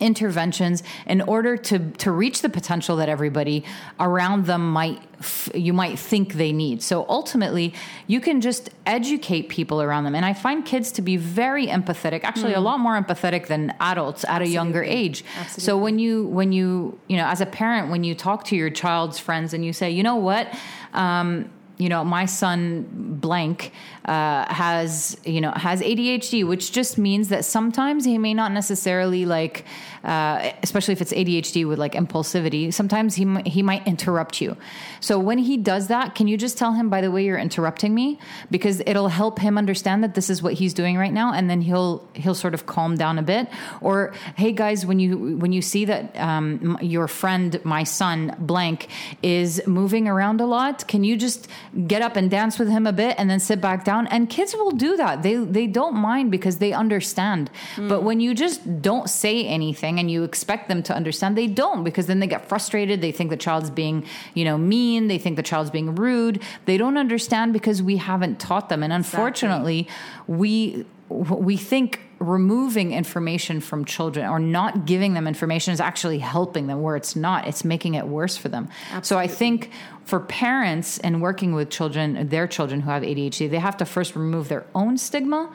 [0.00, 3.64] interventions in order to to reach the potential that everybody
[3.98, 6.82] around them might f- you might think they need.
[6.82, 7.74] So ultimately
[8.06, 10.14] you can just educate people around them.
[10.14, 14.24] And i find kids to be very empathetic actually a lot more empathetic than adults
[14.24, 15.04] at a younger Absolutely.
[15.04, 15.24] age.
[15.48, 18.70] So when you when you you know as a parent when you talk to your
[18.70, 20.52] child's friends and you say you know what?
[20.92, 22.86] Um, you know my son
[23.20, 23.72] blank
[24.06, 29.26] uh, has you know has ADHD, which just means that sometimes he may not necessarily
[29.26, 29.64] like,
[30.04, 32.72] uh, especially if it's ADHD with like impulsivity.
[32.72, 34.56] Sometimes he mi- he might interrupt you.
[35.00, 37.94] So when he does that, can you just tell him, by the way, you're interrupting
[37.94, 41.50] me, because it'll help him understand that this is what he's doing right now, and
[41.50, 43.48] then he'll he'll sort of calm down a bit.
[43.80, 48.86] Or hey guys, when you when you see that um, your friend, my son blank,
[49.24, 51.48] is moving around a lot, can you just
[51.88, 53.95] get up and dance with him a bit, and then sit back down?
[54.10, 55.22] And kids will do that.
[55.22, 57.50] They they don't mind because they understand.
[57.76, 57.88] Hmm.
[57.88, 61.84] But when you just don't say anything and you expect them to understand, they don't
[61.84, 63.00] because then they get frustrated.
[63.00, 64.04] They think the child's being
[64.34, 65.08] you know mean.
[65.08, 66.42] They think the child's being rude.
[66.66, 68.82] They don't understand because we haven't taught them.
[68.82, 69.88] And unfortunately,
[70.26, 76.66] we we think removing information from children or not giving them information is actually helping
[76.66, 76.82] them.
[76.82, 78.68] Where it's not it's making it worse for them.
[79.02, 79.70] So i think
[80.04, 84.14] for parents and working with children their children who have adhd they have to first
[84.14, 85.50] remove their own stigma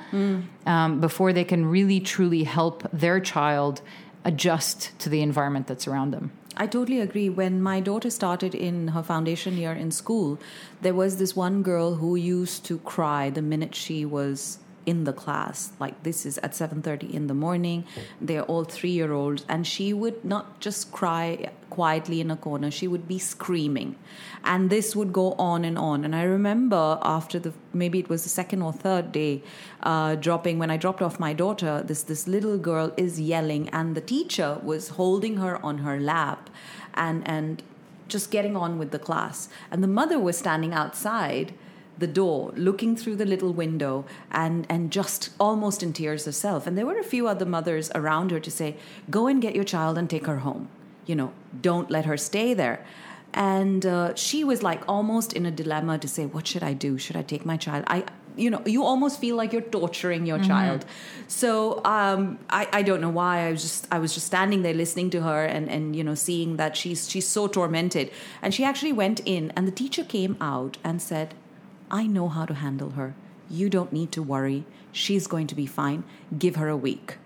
[0.65, 3.81] um, before they can really truly help their child
[4.23, 6.31] adjust to the environment that's around them.
[6.57, 7.29] I totally agree.
[7.29, 10.37] When my daughter started in her foundation year in school,
[10.81, 15.13] there was this one girl who used to cry the minute she was in the
[15.13, 17.83] class like this is at 7:30 in the morning
[18.19, 22.69] they're all 3 year olds and she would not just cry quietly in a corner
[22.69, 23.95] she would be screaming.
[24.43, 26.03] And this would go on and on.
[26.05, 29.41] And i remember after the maybe it was the second or third day
[29.83, 33.95] uh, dropping when i dropped off my daughter this this little girl is yelling and
[33.95, 36.49] the teacher was holding her on her lap
[36.93, 37.63] and and
[38.11, 39.49] just getting on with the class.
[39.71, 41.53] And the mother was standing outside
[42.01, 46.67] the door looking through the little window and and just almost in tears herself.
[46.67, 48.75] And there were a few other mothers around her to say
[49.09, 50.67] go and get your child and take her home.
[51.05, 51.31] You know
[51.69, 52.85] don't let her stay there.
[53.33, 56.97] And uh, she was like almost in a dilemma to say what should i do?
[56.97, 57.85] Should i take my child?
[57.87, 58.03] I
[58.35, 60.85] you know you almost feel like you're torturing your child.
[61.27, 63.47] So um, I, I don't know why.
[63.47, 66.15] I was just i was just standing there listening to her and and you know
[66.15, 68.11] seeing that she's she's so tormented.
[68.41, 71.33] And she actually went in and the teacher came out and said
[71.91, 73.13] I know how to handle her.
[73.49, 74.65] You don't need to worry.
[74.93, 76.05] She's going to be fine.
[76.39, 77.17] Give her a week.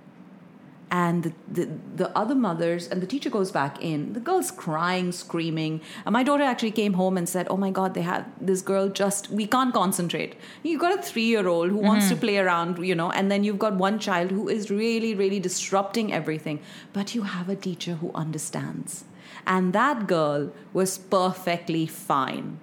[0.91, 4.13] And the, the, the other mothers, and the teacher goes back in.
[4.13, 5.81] The girl's crying, screaming.
[6.05, 8.89] And my daughter actually came home and said, Oh my God, they have this girl
[8.89, 10.35] just, we can't concentrate.
[10.63, 12.21] You've got a three year old who wants to mm-hmm.
[12.21, 16.13] play around, you know, and then you've got one child who is really, really disrupting
[16.13, 16.59] everything.
[16.93, 19.05] But you have a teacher who understands.
[19.45, 22.59] And that girl was perfectly fine.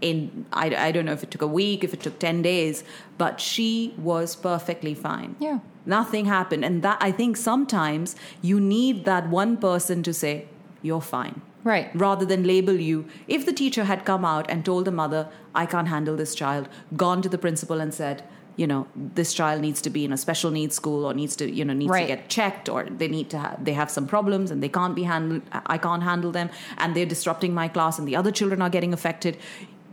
[0.00, 2.84] In I, I don't know if it took a week, if it took 10 days,
[3.18, 5.34] but she was perfectly fine.
[5.40, 5.58] Yeah.
[5.86, 6.64] Nothing happened.
[6.64, 10.46] And that I think sometimes you need that one person to say,
[10.82, 11.90] You're fine Right.
[11.94, 13.06] rather than label you.
[13.26, 16.68] If the teacher had come out and told the mother, I can't handle this child,
[16.96, 18.22] gone to the principal and said,
[18.56, 21.48] you know, this child needs to be in a special needs school or needs to,
[21.48, 22.00] you know, needs Right.
[22.08, 24.96] to get checked or they need to have, they have some problems and they can't
[24.96, 28.60] be handled, I can't handle them and they're disrupting my class and the other children
[28.62, 29.36] are getting affected.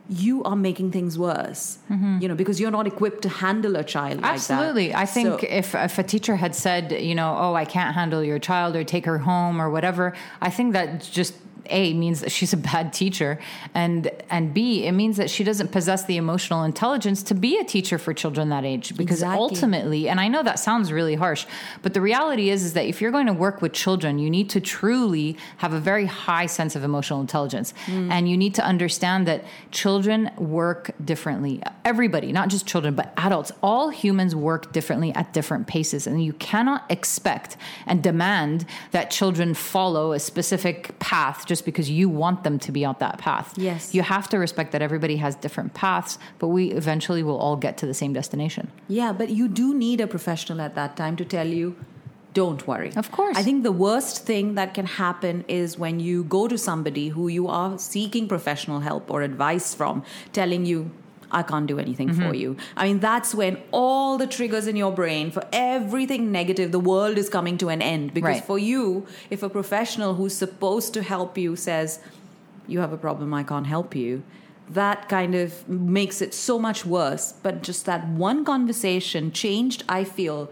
[0.10, 4.22] You are making things worse, you know, because you're not equipped to handle a child
[4.22, 4.28] like that.
[4.28, 4.54] Mm-hmm.
[4.54, 4.94] Absolutely.
[4.94, 8.24] I think So- if if a teacher had said, you know, oh, I can't handle
[8.24, 11.34] your child or take her home or whatever, I think that just
[11.70, 13.40] a means that she's a bad teacher
[13.74, 17.64] and and b it means that she doesn't possess the emotional intelligence to be a
[17.64, 19.40] teacher for children that age because Exactly.
[19.40, 21.46] ultimately and i know that sounds really harsh
[21.82, 24.50] but the reality is is that if you're going to work with children you need
[24.50, 27.74] to truly have a very high sense of emotional intelligence.
[27.86, 28.12] Mm.
[28.12, 31.62] And you need to understand that children work differently.
[31.86, 36.34] Everybody not just children but adults all humans work differently at different paces and you
[36.34, 42.58] cannot expect and demand that children follow a specific path just because you want them
[42.60, 43.94] to be on that path Yes.
[43.94, 47.78] you have to respect that everybody has different paths but we eventually will all get
[47.78, 51.26] to the same destination Yeah, but you do need a professional at that time to
[51.26, 51.76] tell you,
[52.34, 52.92] don't worry.
[52.96, 53.38] Of course.
[53.38, 57.28] I think the worst thing that can happen is when you go to somebody who
[57.30, 60.92] you are seeking professional help or advice from, telling you,
[61.32, 62.28] I can't do anything Mm-hmm.
[62.28, 62.56] for you.
[62.78, 67.18] I mean, that's when all the triggers in your brain for everything negative, the world
[67.18, 68.14] is coming to an end.
[68.14, 68.46] Because Right.
[68.46, 72.00] for you, if a professional who's supposed to help you says,
[72.68, 74.24] You have a problem, I can't help you,
[74.70, 77.34] that kind of makes it so much worse.
[77.44, 80.50] But just that one conversation changed, I feel,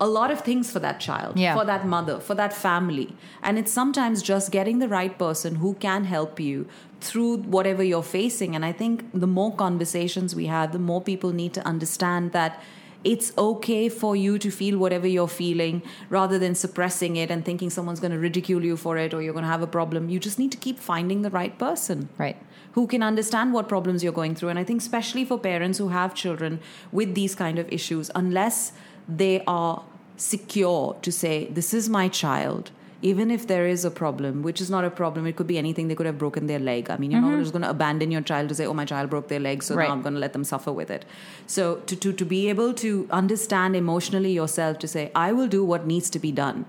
[0.00, 1.54] a lot of things for that child, Yeah.
[1.54, 3.16] for that mother, for that family.
[3.42, 6.66] And it's sometimes just getting the right person who can help you
[7.00, 8.54] through whatever you're facing.
[8.54, 12.62] And I think the more conversations we have, the more people need to understand that
[13.04, 15.80] it's okay for you to feel whatever you're feeling
[16.10, 19.32] rather than suppressing it and thinking someone's going to ridicule you for it or you're
[19.32, 20.08] going to have a problem.
[20.08, 22.36] You just need to keep finding the right person right
[22.72, 24.50] who can understand what problems you're going through.
[24.50, 26.60] And I think, especially for parents who have children
[26.92, 28.72] with these kind of issues, unless
[29.08, 29.82] they are
[30.16, 32.70] secure to say, This is my child.
[33.02, 35.88] Even if there is a problem, which is not a problem, it could be anything.
[35.88, 36.90] They could have broken their leg.
[36.90, 37.40] I mean, you're not mm-hmm.
[37.42, 39.74] just going to abandon your child to say, "Oh, my child broke their leg, so
[39.74, 39.86] Right.
[39.86, 41.04] now I'm going to let them suffer with it."
[41.46, 45.62] So, to, to to be able to understand emotionally yourself to say, "I will do
[45.64, 46.64] what needs to be done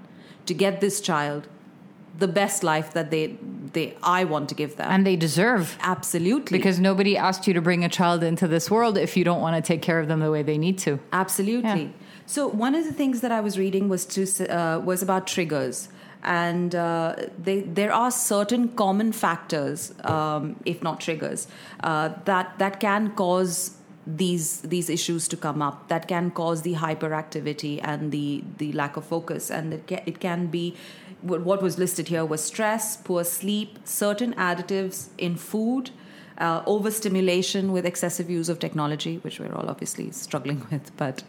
[0.46, 1.48] to get this child
[2.20, 3.38] the best life that they
[3.74, 6.58] they I want to give them." and they deserve Absolutely.
[6.58, 9.56] because nobody asked you to bring a child into this world if you don't want
[9.56, 11.84] to take care of them the way they need to Absolutely.
[11.84, 12.06] Yeah.
[12.28, 15.88] So one of the things that I was reading was to uh, was about triggers,
[16.24, 21.48] and uh, they, there are certain common factors, um, if not triggers,
[21.80, 25.88] uh, that that can cause these these issues to come up.
[25.88, 30.20] That can cause the hyperactivity and the the lack of focus, and it can, it
[30.20, 30.76] can be.
[31.22, 35.90] What was listed here was stress, poor sleep, certain additives in food,
[36.38, 40.96] uh, overstimulation with excessive use of technology, which we're all obviously struggling with.
[40.96, 41.24] But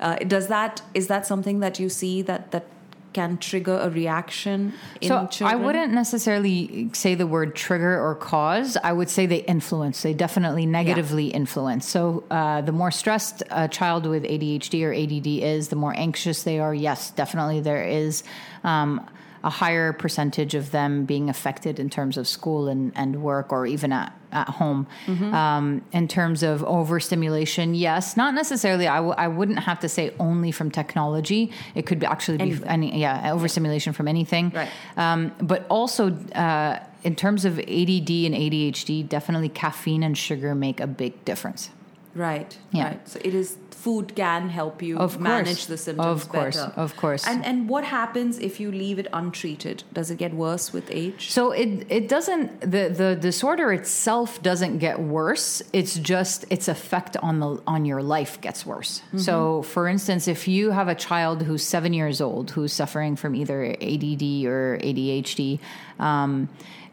[0.00, 2.66] uh, does that is that something that you see that that
[3.12, 5.60] can trigger a reaction in so children?
[5.60, 8.76] I wouldn't necessarily say the word trigger or cause.
[8.82, 10.02] I would say they influence.
[10.02, 11.88] They definitely negatively influence.
[11.88, 16.42] So uh, the more stressed a child with ADHD or ADD is, the more anxious
[16.42, 16.74] they are.
[16.74, 18.22] Yes, definitely there is.
[18.64, 19.08] Um,
[19.42, 23.66] a higher percentage of them being affected in terms of school and, and work or
[23.66, 24.86] even at, at home.
[25.08, 28.86] Um, in terms of overstimulation, yes, not necessarily.
[28.88, 31.50] I w- I wouldn't have to say only from technology.
[31.74, 32.68] It could be actually be Anything.
[32.68, 34.50] any, yeah, overstimulation from anything.
[34.54, 34.68] Right.
[34.96, 40.80] Um, but also, uh, in terms of ADD and ADHD, definitely caffeine and sugar make
[40.80, 41.70] a big difference.
[42.14, 42.58] Right.
[42.72, 42.84] Yeah.
[42.88, 43.08] Right.
[43.08, 45.22] So it is food can help you Of course.
[45.32, 46.56] manage the symptoms Of course.
[46.56, 46.72] better.
[46.84, 47.22] Of course.
[47.30, 49.76] And and what happens if you leave it untreated?
[49.98, 51.22] Does it get worse with age?
[51.36, 55.48] So it it doesn't the the disorder itself doesn't get worse.
[55.72, 58.92] It's just its effect on the on your life gets worse.
[59.28, 63.34] So for instance, if you have a child who's seven years old who's suffering from
[63.34, 63.58] either
[63.92, 65.58] ADD or ADHD,
[65.98, 66.48] um,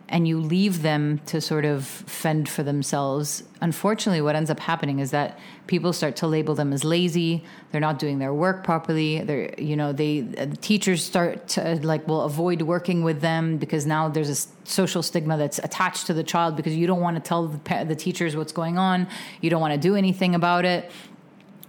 [0.10, 5.00] and you leave them to sort of fend for themselves, unfortunately, what ends up happening
[5.00, 7.44] is that people start to label them as lazy.
[7.72, 9.22] They're not doing their work properly.
[9.22, 13.86] They're, you know, they uh, teachers start to like will avoid working with them because
[13.86, 17.22] now there's a social stigma that's attached to the child because you don't want to
[17.22, 19.08] tell the, the teachers what's going on.
[19.42, 20.90] You don't want to do anything about it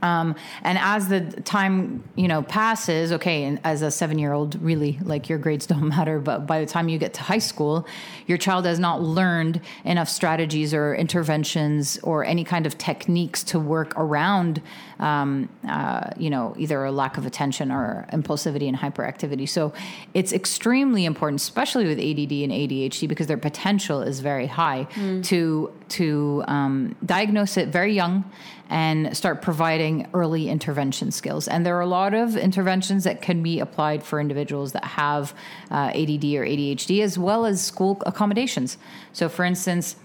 [0.03, 5.29] Um, and as the time you know passes, okay, and as a seven-year-old, really like
[5.29, 6.19] your grades don't matter.
[6.19, 7.87] But by the time you get to high school,
[8.27, 13.59] your child has not learned enough strategies or interventions or any kind of techniques to
[13.59, 14.63] work around,
[15.01, 19.49] um, uh, you know, either a lack of attention or impulsivity and hyperactivity.
[19.49, 19.73] So
[20.15, 24.87] it's extremely important, especially with ADD and ADHD, because their potential is very high
[25.23, 28.25] to to um, diagnose it very young
[28.69, 31.49] and start providing early intervention skills.
[31.49, 35.35] And there are a lot of interventions that can be applied for individuals that have
[35.71, 38.77] uh, ADD or ADHD, as well as school accommodations.
[39.13, 39.97] So, for instance,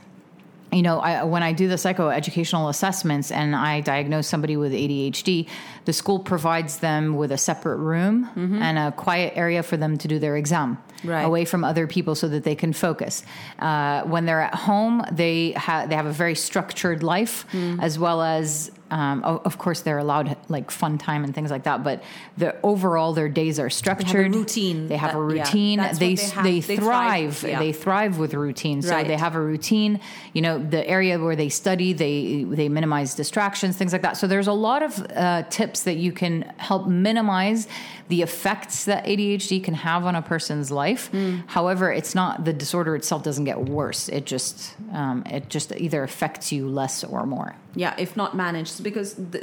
[0.74, 5.47] you know, I, when I do the psychoeducational assessments and I diagnose somebody with ADHD,
[5.86, 8.61] the school provides them with a separate room mm-hmm.
[8.61, 11.24] and a quiet area for them to do their exam right.
[11.24, 13.24] away from other people so that they can focus.
[13.59, 17.82] Uh, when they're at home, they, ha- they have a very structured life mm.
[17.82, 21.84] as well as um, of course, they're allowed like fun time and things like that,
[21.84, 22.04] but
[22.38, 24.32] the overall their days are structured.
[24.32, 24.88] They routine.
[24.88, 25.80] They have that, a routine.
[25.80, 27.38] Yeah, they, they, they, they, thrive.
[27.38, 27.60] thrive yeah.
[27.60, 28.82] They thrive with routine.
[28.82, 29.08] So right.
[29.08, 30.00] they have a routine.
[30.34, 34.18] You know, the area where they study, they they minimize distractions, things like that.
[34.18, 37.68] So there's a lot of uh, tips that you can help minimize
[38.14, 41.11] the effects that ADHD can have on a person's life.
[41.11, 41.43] Mm.
[41.47, 44.07] However, it's not the disorder itself doesn't get worse.
[44.07, 47.55] It just um, it just either affects you less or more.
[47.84, 49.39] Yeah, if not managed, because the,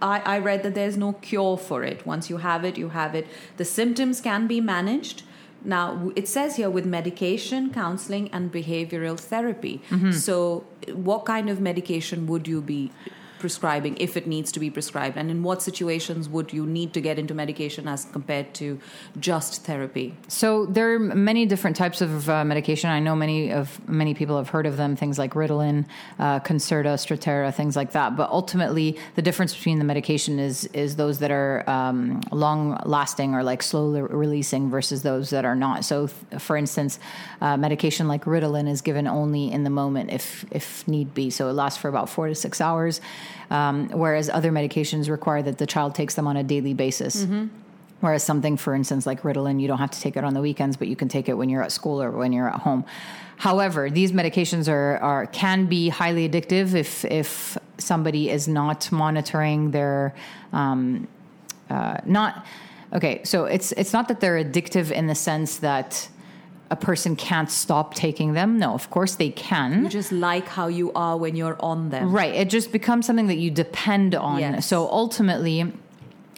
[0.00, 2.06] I, I read that there's no cure for it.
[2.06, 3.26] Once you have it, you have it.
[3.58, 5.18] The symptoms can be managed.
[5.62, 9.82] Now, it says here with medication, counseling, and behavioral therapy.
[9.90, 10.12] Mm-hmm.
[10.12, 10.64] So,
[11.10, 12.90] what kind of medication would you be
[13.44, 15.18] prescribing if it needs to be prescribed?
[15.18, 18.80] And in what situations would you need to get into medication as compared to
[19.20, 20.14] just therapy?
[20.28, 22.88] So there are many different types of uh, medication.
[22.88, 25.84] I know many of many people have heard of them things like ritalin
[26.18, 28.16] uh, concerta strattera things like that.
[28.16, 33.34] But ultimately the difference between the medication is is those that are um, long lasting
[33.34, 35.84] or like slowly releasing versus those that are not.
[35.84, 36.98] So th- for instance
[37.42, 41.28] uh, medication like ritalin is given only in the moment if if need be.
[41.28, 43.02] So it lasts for about four to six hours
[43.50, 47.24] um, whereas other medications require that the child takes them on a daily basis.
[47.24, 47.46] Mm-hmm.
[48.00, 50.76] Whereas something, for instance, like Ritalin, you don't have to take it on the weekends,
[50.76, 52.84] but you can take it when you're at school or when you're at home.
[53.36, 59.70] However, these medications are, are can be highly addictive if if somebody is not monitoring
[59.70, 60.14] their
[60.52, 61.08] um,
[61.70, 62.46] uh, not
[62.92, 63.22] okay.
[63.24, 66.08] So it's it's not that they're addictive in the sense that
[66.70, 68.58] a person can't stop taking them.
[68.58, 69.84] No, of course they can.
[69.84, 72.12] You just like how you are when you're on them.
[72.12, 72.34] Right.
[72.34, 74.40] It just becomes something that you depend on.
[74.40, 74.66] Yes.
[74.66, 75.72] So ultimately,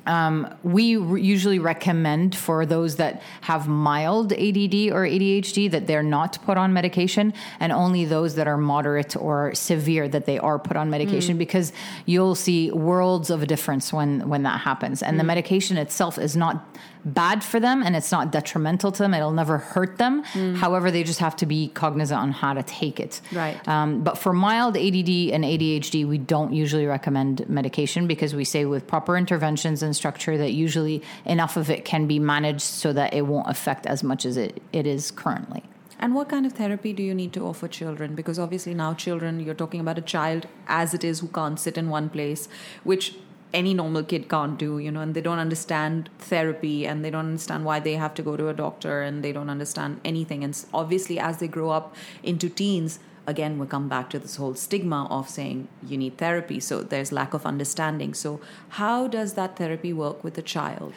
[0.06, 6.02] um, we re- usually recommend for those that have mild ADD or ADHD that they're
[6.02, 10.58] not put on medication, and only those that are moderate or severe that they are
[10.58, 11.38] put on medication mm.
[11.38, 11.72] because
[12.06, 15.02] you'll see worlds of a difference when when that happens.
[15.02, 15.18] And mm.
[15.18, 16.64] the medication itself is not
[17.06, 19.14] bad for them and it's not detrimental to them.
[19.14, 20.24] It'll never hurt them.
[20.32, 20.56] Mm.
[20.56, 23.20] However, they just have to be cognizant on how to take it.
[23.32, 23.56] Right.
[23.68, 28.64] Um, but for mild ADD and ADHD, we don't usually recommend medication because we say
[28.64, 33.14] with proper interventions and structure that usually enough of it can be managed so that
[33.14, 35.62] it won't affect as much as it, it is currently.
[35.98, 38.14] And what kind of therapy do you need to offer children?
[38.14, 41.78] Because obviously now children, you're talking about a child as it is who can't sit
[41.78, 42.48] in one place,
[42.84, 43.14] which
[43.56, 47.26] any normal kid can't do, you know, and they don't understand therapy and they don't
[47.26, 50.44] understand why they have to go to a doctor and they don't understand anything.
[50.44, 54.54] And obviously, as they grow up into teens, again we come back to this whole
[54.54, 56.60] stigma of saying you need therapy.
[56.60, 58.14] So there's lack of understanding.
[58.14, 60.92] So how does that therapy work with a child?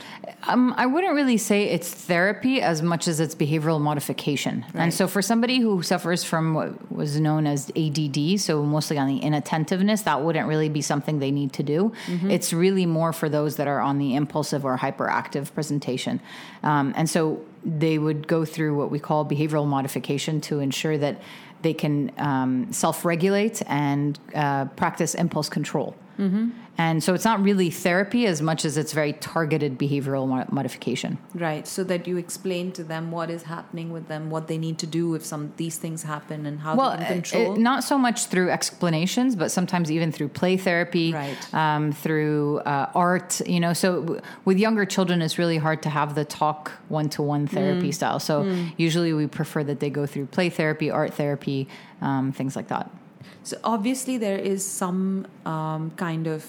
[0.48, 4.66] Um, i wouldn't really say it's therapy as much as it's behavioral modification.
[4.74, 4.84] Right.
[4.84, 9.08] and so for somebody who suffers from what was known as add so mostly on
[9.08, 11.94] the inattentiveness that wouldn't really be something they need to do.
[12.08, 12.32] Mm-hmm.
[12.32, 16.20] it's really more for those that are on the impulsive or hyperactive presentation.
[16.64, 21.20] Um, and so they would go through what we call behavioral modification to ensure that
[21.62, 25.96] they can um, self regulate and uh, practice impulse control.
[26.20, 26.50] Mm-hmm.
[26.78, 31.18] And so it's not really therapy as much as it's very targeted behavioral modification.
[31.34, 31.68] Right.
[31.68, 34.88] So that you explain to them what is happening with them, what they need to
[34.88, 37.56] do if some these things happen, and how well, they can control.
[37.56, 41.54] It, not so much through explanations, but sometimes even through play therapy, right.
[41.54, 43.42] um, through uh, art.
[43.46, 47.10] You know, so w- with younger children, it's really hard to have the talk one
[47.10, 47.94] to one therapy mm.
[47.94, 48.20] style.
[48.20, 48.74] So mm.
[48.78, 51.68] usually we prefer that they go through play therapy, art therapy,
[52.02, 52.90] um, things like that.
[53.44, 56.46] So obviously there is some um, kind of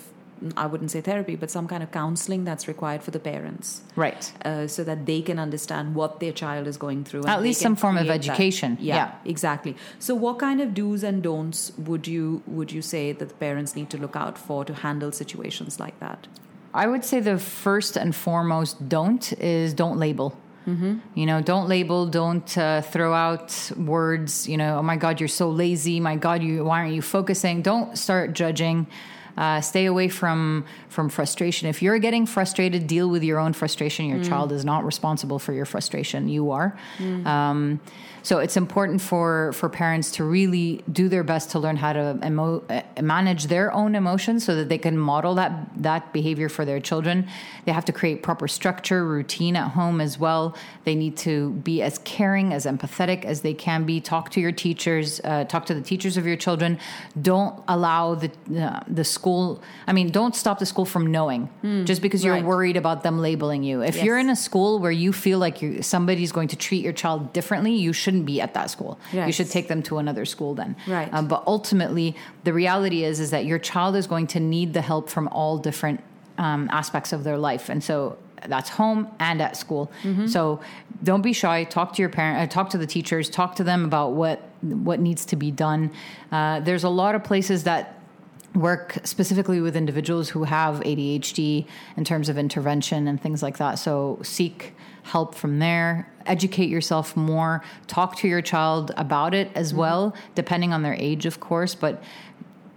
[0.56, 3.82] I wouldn't say therapy, but some kind of counseling that's required for the parents.
[3.94, 4.32] Right.
[4.44, 7.26] Uh, so that they can understand what their child is going through.
[7.26, 8.78] At least some form of education.
[8.80, 9.76] Yeah, yeah, exactly.
[9.98, 13.76] So, what kind of do's and don'ts would you would you say that the parents
[13.76, 16.26] need to look out for to handle situations like that?
[16.72, 20.36] I would say the first and foremost don't is don't label.
[20.70, 20.98] Mm-hmm.
[21.14, 24.48] You know, don't label, don't uh, throw out words.
[24.48, 25.98] You know, oh my God, you're so lazy.
[26.00, 27.62] My God, you why aren't you focusing?
[27.62, 28.86] Don't start judging.
[29.40, 31.66] Uh, stay away from from frustration.
[31.66, 34.04] If you're getting frustrated, deal with your own frustration.
[34.04, 34.28] Your mm.
[34.28, 36.28] child is not responsible for your frustration.
[36.28, 36.76] You are.
[36.98, 37.26] Mm.
[37.26, 37.80] Um,
[38.22, 42.18] so it's important for for parents to really do their best to learn how to
[42.22, 46.66] emo- uh, manage their own emotions so that they can model that that behavior for
[46.66, 47.26] their children.
[47.64, 50.54] They have to create proper structure, routine at home as well.
[50.84, 54.02] They need to be as caring, as empathetic as they can be.
[54.02, 55.20] Talk to your teachers.
[55.24, 56.78] Uh, talk to the teachers of your children.
[57.22, 59.29] Don't allow the uh, the school.
[59.86, 62.44] I mean, don't stop the school from knowing mm, just because you're right.
[62.44, 63.82] worried about them labeling you.
[63.82, 64.04] If yes.
[64.04, 67.32] you're in a school where you feel like you, somebody's going to treat your child
[67.32, 68.98] differently, you should shouldn't be at that school.
[69.12, 69.26] Yes.
[69.26, 70.74] You should take them to another school then.
[70.86, 71.12] Right.
[71.12, 74.82] Um, but ultimately, the reality is is that your child is going to need the
[74.82, 76.00] help from all different
[76.38, 78.16] um, aspects of their life, and so
[78.48, 79.90] that's home and at school.
[80.02, 80.26] Mm-hmm.
[80.26, 80.60] So
[81.04, 81.64] don't be shy.
[81.64, 82.38] Talk to your parent.
[82.38, 83.28] Uh, talk to the teachers.
[83.30, 85.90] Talk to them about what what needs to be done.
[86.32, 87.99] Uh, there's a lot of places that
[88.54, 93.76] work specifically with individuals who have ADHD in terms of intervention and things like that.
[93.76, 96.12] So seek help from there.
[96.26, 97.62] Educate yourself more.
[97.86, 99.80] Talk to your child about it as mm-hmm.
[99.80, 102.02] well, depending on their age, of course, but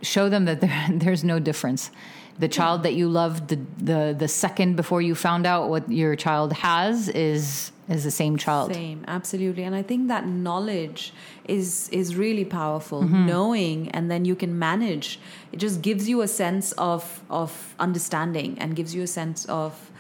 [0.01, 1.91] show them that there, there's no difference.
[2.39, 6.15] The child that you loved the, the the second before you found out what your
[6.15, 8.73] child has is is the same child.
[8.73, 9.63] Same, absolutely.
[9.63, 11.13] And I think that knowledge
[11.47, 13.03] is is really powerful.
[13.03, 13.25] Mm-hmm.
[13.25, 15.19] Knowing and then you can manage.
[15.51, 19.91] It just gives you a sense of of understanding and gives you a sense of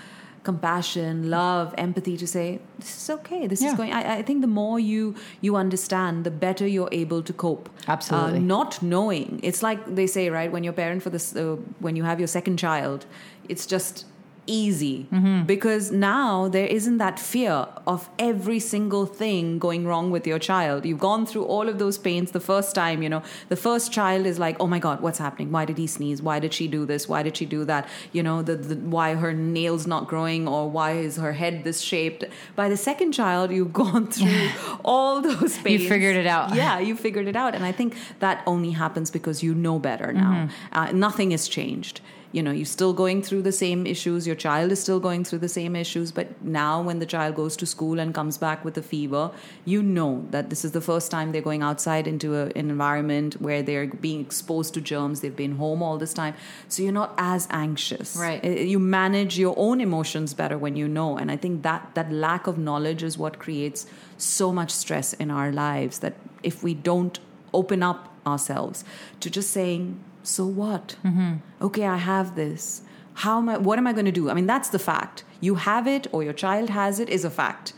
[0.43, 3.47] compassion, love, empathy to say this is okay.
[3.47, 3.69] This yeah.
[3.69, 3.93] is going.
[3.93, 7.69] I, I, think the more you you understand, the better you're able to cope.
[7.87, 8.39] Absolutely.
[8.39, 10.51] Uh, not knowing, it's like they say, right?
[10.51, 13.05] When you're parent for this, uh, when you have your second child,
[13.49, 14.05] it's just
[14.45, 15.43] easy mm-hmm.
[15.43, 20.85] because now there isn't that fear of every single thing going wrong with your child.
[20.85, 23.23] You've gone through all of those pains the first time, you know.
[23.49, 25.51] The first child is like, "Oh my god, what's happening?
[25.51, 26.21] Why did he sneeze?
[26.21, 27.07] Why did she do this?
[27.07, 27.87] Why did she do that?
[28.11, 31.81] You know, the, the why her nails not growing or why is her head this
[31.81, 32.23] shaped?"
[32.55, 34.49] By the second child, you've gone through
[34.85, 35.83] all those pains.
[35.83, 36.55] You figured it out.
[36.55, 40.11] Yeah, you figured it out, and I think that only happens because you know better
[40.11, 40.31] now.
[40.33, 40.77] Mm-hmm.
[40.77, 42.01] Uh, nothing has changed
[42.33, 45.39] you know you're still going through the same issues your child is still going through
[45.39, 48.77] the same issues but now when the child goes to school and comes back with
[48.77, 49.31] a fever
[49.63, 53.39] you know that this is the first time they're going outside into a, an environment
[53.39, 56.33] where they're being exposed to germs they've been home all this time.
[56.67, 58.15] So you're not as anxious.
[58.15, 58.43] Right.
[58.43, 62.11] Uh, you manage your own emotions better when you know and i think that that
[62.11, 63.85] lack of knowledge is what creates
[64.17, 67.19] so much stress in our lives that if we don't
[67.53, 68.83] open up ourselves
[69.19, 70.95] to just saying so what?
[71.03, 71.33] Mm-hmm.
[71.61, 72.81] Okay, I have this.
[73.15, 73.57] How am I?
[73.57, 74.29] What am I going to do?
[74.29, 75.23] I mean, that's the fact.
[75.39, 77.73] You have it, or your child has it, is a fact.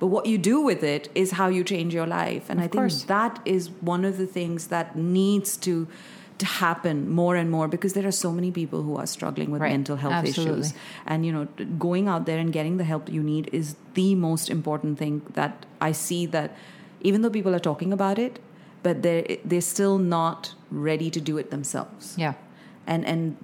[0.00, 2.50] But what you do with it is how you change your life.
[2.50, 3.04] And of I think course.
[3.04, 5.86] that is one of the things that needs to
[6.38, 9.60] to happen more and more because there are so many people who are struggling with
[9.60, 9.70] right.
[9.70, 10.60] mental health Absolutely.
[10.60, 10.74] issues
[11.06, 11.44] and you know
[11.78, 15.64] going out there and getting the help you need is the most important thing that
[15.80, 16.56] i see that
[17.02, 18.40] even though people are talking about it
[18.84, 22.14] but they're they're still not ready to do it themselves.
[22.16, 22.34] Yeah,
[22.86, 23.36] and and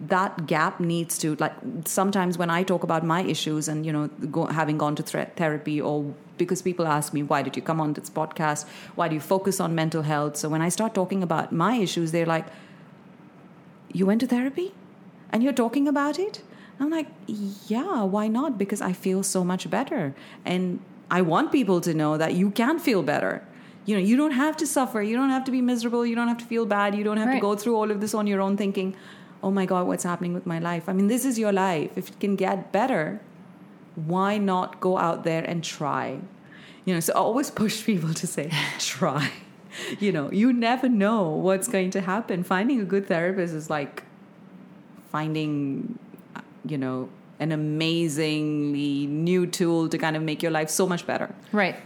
[0.00, 1.52] that gap needs to like
[1.84, 5.28] sometimes when I talk about my issues and you know go, having gone to th-
[5.36, 8.66] therapy or because people ask me why did you come on this podcast?
[8.94, 10.36] Why do you focus on mental health?
[10.36, 12.46] So when I start talking about my issues they're like
[13.92, 14.72] you went to therapy?
[15.32, 16.42] And you're talking about it?
[16.80, 17.08] I'm like
[17.68, 18.56] yeah why not?
[18.56, 20.14] Because I feel so much better.
[20.46, 20.80] And
[21.10, 23.44] I want people to know that you can feel better
[23.90, 25.02] you know you don't have to suffer.
[25.02, 26.06] You don't have to be miserable.
[26.06, 26.94] You don't have to feel bad.
[26.94, 27.34] You don't have right.
[27.34, 28.94] to go through all of this on your own thinking
[29.42, 30.88] oh my god what's happening with my life?
[30.88, 31.90] I mean this is your life.
[31.96, 33.20] If it can get better
[33.96, 36.20] why not go out there and try?
[36.84, 39.32] You know so i always push people to say try.
[39.98, 42.44] You know you never know what's going to happen.
[42.44, 44.04] Finding a good therapist is like
[45.10, 45.98] finding
[46.64, 47.08] you know
[47.40, 51.34] an amazingly new tool to kind of make your life so much better.
[51.50, 51.76] Right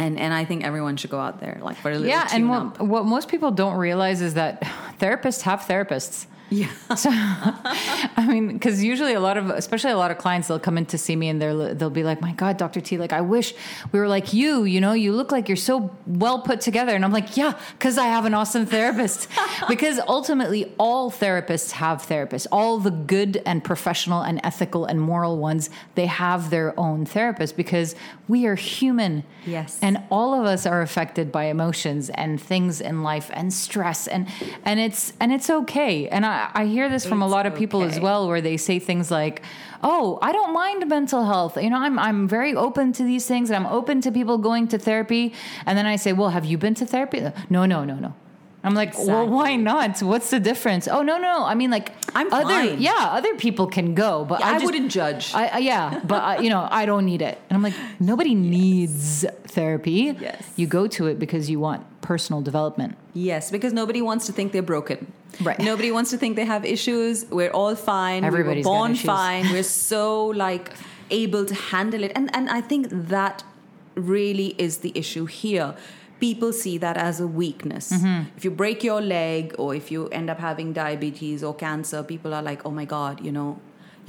[0.00, 2.26] and and I think everyone should go out there like for a little yeah.
[2.32, 4.62] And what, what most people don't realize is that
[4.98, 6.26] therapists have therapists.
[6.50, 6.68] Yeah.
[6.96, 10.76] So, I mean, because usually a lot of, especially a lot of clients, they'll come
[10.76, 13.20] in to see me and they're they'll be like, "My God, Doctor T, like I
[13.20, 13.54] wish
[13.92, 14.64] we were like you.
[14.64, 17.96] You know, you look like you're so well put together." And I'm like, "Yeah, because
[17.96, 19.28] I have an awesome therapist."
[19.68, 22.48] because ultimately, all therapists have therapists.
[22.50, 27.56] All the good and professional and ethical and moral ones, they have their own therapist
[27.56, 27.94] because
[28.26, 29.22] we are human.
[29.46, 29.78] Yes.
[29.80, 34.28] And all of us are affected by emotions and things in life and stress and
[34.64, 36.08] and it's and it's okay.
[36.08, 37.94] And I I, hear this from a lot of people okay.
[37.94, 39.42] as well, where they say things like,
[39.82, 41.56] "Oh, I don't mind mental health.
[41.56, 44.68] You know, I'm I'm very open to these things, and I'm open to people going
[44.68, 45.32] to therapy."
[45.66, 48.14] And then I say, "Well, have you been to therapy?" No, no, no, no.
[48.62, 49.12] I'm like, Exactly.
[49.14, 50.00] well, why not?
[50.02, 50.86] What's the difference?
[50.86, 51.44] Oh no, no.
[51.44, 52.80] I mean, like, I'm other, fine.
[52.80, 55.34] yeah, other people can go, but Yeah, I, I just- wouldn't judge.
[55.34, 57.38] I, I, yeah, but uh, you know, I don't need it.
[57.48, 60.14] And I'm like, nobody needs therapy.
[60.20, 60.42] Yes.
[60.56, 62.92] you go to it because you want personal development.
[63.14, 64.98] Yes, because nobody wants to think they're broken.
[65.48, 65.60] Right.
[65.70, 67.24] Nobody wants to think they have issues.
[67.38, 68.24] We're all fine.
[68.24, 69.44] Everybody's we born fine.
[69.52, 70.72] We're so like
[71.22, 72.10] able to handle it.
[72.16, 73.44] And and I think that
[73.94, 75.68] really is the issue here.
[76.26, 77.92] People see that as a weakness.
[77.92, 78.36] Mm-hmm.
[78.36, 82.34] If you break your leg or if you end up having diabetes or cancer, people
[82.38, 83.50] are like, "Oh my god, you know,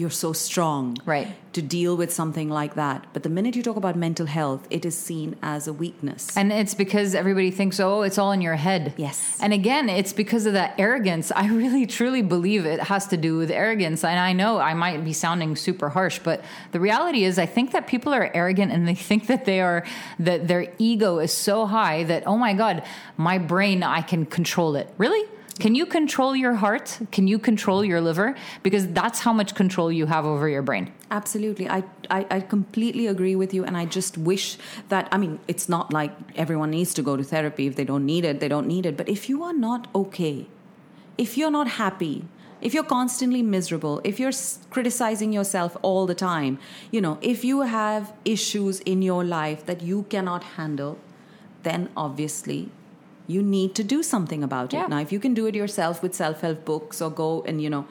[0.02, 1.28] you're so strong." Right.
[1.54, 3.08] To deal with something like that.
[3.14, 6.36] But the minute you talk about mental health, it is seen as a weakness.
[6.38, 8.94] And it's because everybody thinks, oh, it's all in your head.
[8.98, 9.38] Yes.
[9.42, 11.32] And again, it's because of that arrogance.
[11.36, 14.04] I really truly believe it has to do with arrogance.
[14.04, 17.72] And I know I might be sounding super harsh, but the reality is I think
[17.72, 19.86] that people are arrogant and they think that they are
[20.20, 22.84] that their ego is so high that, oh my God,
[23.18, 24.90] my brain, I can control it.
[24.98, 25.28] Really?
[25.62, 26.98] Can you control your heart?
[27.12, 28.36] Can you control your liver?
[28.64, 30.92] Because that's how much control you have over your brain.
[31.12, 31.70] Absolutely.
[31.70, 33.64] I, I, I completely agree with you.
[33.64, 34.58] And I just wish
[34.90, 37.68] that, I mean, it's not like everyone needs to go to therapy.
[37.68, 38.98] If they don't need it, they don't need it.
[38.98, 40.48] But if you are not okay,
[41.20, 42.26] if you're not happy,
[42.60, 44.34] if you're constantly miserable, if you're
[44.72, 46.58] criticizing yourself all the time,
[46.90, 50.98] you know, if you have issues in your life that you cannot handle,
[51.62, 52.72] then obviously
[53.32, 54.78] you need to do something about it.
[54.78, 54.88] Yeah.
[54.88, 57.70] Now, if you can do it yourself with self help books or go and, you
[57.70, 57.86] know,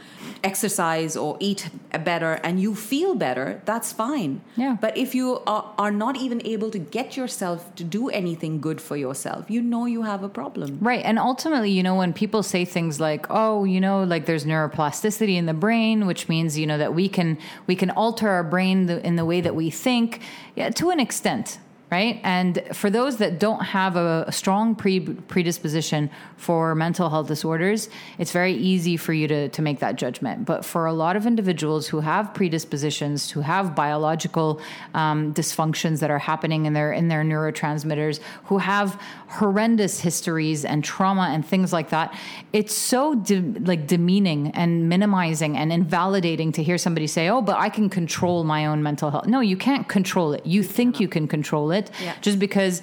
[0.44, 1.70] exercise or eat
[2.04, 4.40] better and you feel better, that's fine.
[4.56, 4.76] Yeah.
[4.80, 8.80] But if you are, are not even able to get yourself to do anything good
[8.80, 10.78] for yourself, you know you have a problem.
[10.80, 11.04] Right.
[11.04, 15.36] And ultimately, you know, when people say things like, "Oh, you know, like there's neuroplasticity
[15.36, 18.86] in the brain, which means, you know, that we can we can alter our brain
[18.86, 20.20] the, in the way that we think."
[20.56, 21.58] Yeah, to an extent,
[21.90, 22.20] right?
[22.22, 27.88] And for those that don't have a, strong pre- predisposition for mental health disorders,
[28.18, 30.44] it's very easy for you to, to make that judgment.
[30.44, 34.60] But for a lot of individuals who have predispositions, who have biological
[34.94, 40.84] um, dysfunctions that are happening in their in their neurotransmitters, who have horrendous histories and
[40.84, 42.14] trauma and things like that,
[42.52, 47.58] it's so de- like demeaning and minimizing and invalidating to hear somebody say, "Oh, but
[47.58, 50.46] I can control my own mental health." No, you can't control it.
[50.46, 52.14] You think you can control it Yeah.
[52.20, 52.82] just because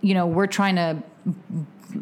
[0.00, 1.02] you know we're trying to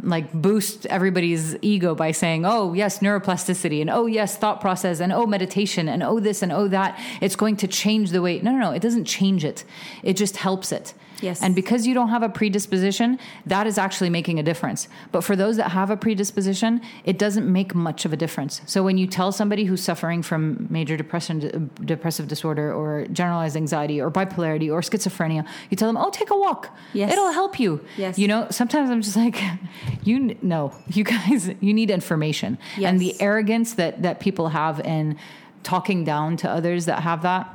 [0.03, 5.13] like boost everybody's ego by saying oh yes neuroplasticity and oh yes thought process and
[5.13, 6.99] oh meditation and oh this and oh that.
[7.21, 9.65] It's going to change the way no no no it doesn't change it.
[10.03, 11.43] It just helps it Yes.
[11.43, 15.35] and because you don't have a predisposition that is actually making a difference but for
[15.37, 19.07] those that have a predisposition it doesn't make much of a difference so when you
[19.07, 24.81] tell somebody who's suffering from major depression depressive disorder or generalized anxiety or bipolarity or
[24.81, 27.13] schizophrenia you tell them oh take a walk Yes.
[27.13, 28.19] it'll help you Yes.
[28.19, 29.41] you know sometimes i'm just like
[30.05, 32.89] you know, you guys you need information Yes.
[32.91, 35.17] and the arrogance that that people have in
[35.63, 37.47] talking down to others that have that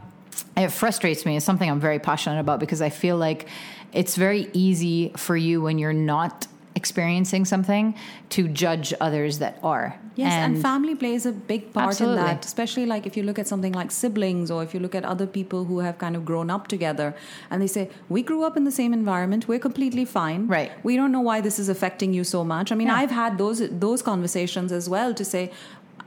[0.55, 3.47] it frustrates me it's something i'm very passionate about because i feel like
[3.93, 7.95] it's very easy for you when you're not experiencing something
[8.29, 12.19] to judge others that are Yes, and, family plays a big part Absolutely.
[12.19, 14.95] in that, especially like if you look at something like siblings or if you look
[14.95, 17.15] at other people who have kind of grown up together
[17.51, 20.47] and they say, We grew up in the same environment, we're completely fine.
[20.47, 20.71] Right.
[20.83, 22.71] We don't know why this is affecting you so much.
[22.71, 22.95] I mean, Yeah.
[22.95, 25.51] I've had those those conversations as well to say,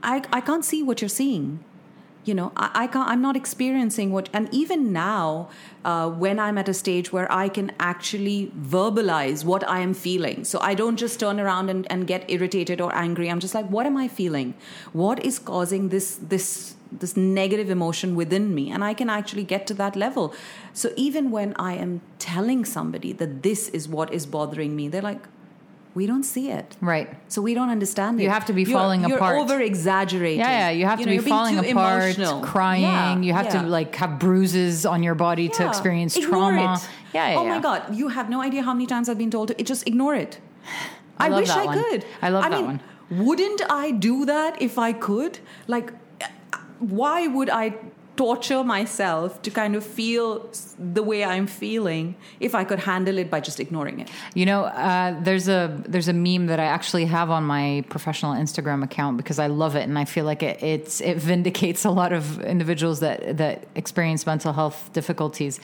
[0.03, 1.63] I, I can't see what you're seeing.
[2.23, 5.49] You know, I, I can't, I'm not experiencing what, and even now,
[5.83, 10.43] uh, when I'm at a stage where I can actually verbalize what I am feeling.
[10.43, 13.29] So I don't just turn around and, and get irritated or angry.
[13.29, 14.53] I'm just like, what am I feeling?
[14.93, 18.69] What is causing this, this, this negative emotion within me?
[18.69, 20.35] And I can actually get to that level.
[20.73, 25.01] So even when I am telling somebody that this is what is bothering me, they're
[25.01, 25.23] like,
[25.93, 26.77] we don't see it.
[26.79, 28.23] right So we don't understand it.
[28.23, 29.37] You have to be You're- falling you're apart.
[29.39, 30.39] over exaggerating.
[30.39, 32.41] yeah, yeah, you have to know, be falling apart, emotional.
[32.41, 32.83] crying.
[32.83, 33.61] Yeah, you have yeah.
[33.61, 36.73] to like have bruises on your body to experience Ignore trauma.
[36.75, 36.89] It.
[37.13, 37.55] Yeah, yeah, Oh yeah.
[37.55, 40.15] my God, you have no idea how many times I've been told to just ignore
[40.15, 40.39] it.
[41.17, 41.77] I I, wish I one.
[41.83, 42.05] could.
[42.21, 42.79] I love that mean, one.
[43.25, 45.39] wouldn't I do that if I could?
[45.67, 45.91] Like,
[46.79, 47.75] why would I
[48.15, 53.29] torture myself to kind of feel the way I'm feeling if I could handle it
[53.29, 54.09] by just ignoring it.
[54.33, 58.33] You know, uh, there's a there's a meme that I actually have on my professional
[58.33, 61.91] Instagram account because I love it and I feel like it it's it vindicates a
[61.91, 65.59] lot of individuals that that experience mental health difficulties.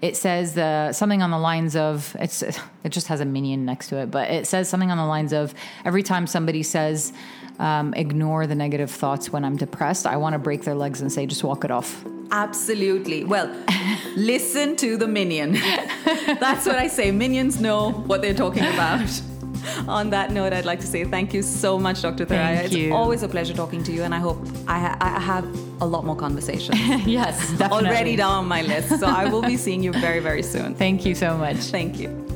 [0.00, 2.42] It says uh, something on the lines of it's
[2.84, 5.32] it just has a minion next to it, but it says something on the lines
[5.32, 5.54] of
[5.84, 7.12] every time somebody says
[7.58, 10.06] um, ignore the negative thoughts when I'm depressed.
[10.06, 12.04] I want to break their legs and say, just walk it off.
[12.30, 13.24] Absolutely.
[13.24, 13.54] Well,
[14.16, 15.52] listen to the minion.
[16.40, 17.10] That's what I say.
[17.12, 19.22] Minions know what they're talking about.
[19.86, 22.26] On that note, I'd like to say thank you so much, Dr.
[22.28, 22.92] It's you.
[22.92, 25.44] always a pleasure talking to you, and I hope I, ha- I have
[25.80, 26.80] a lot more conversations.
[27.06, 27.88] yes, definitely.
[27.88, 28.98] Already down on my list.
[28.98, 30.74] So I will be seeing you very, very soon.
[30.74, 31.58] Thank you so much.
[31.58, 32.31] Thank you.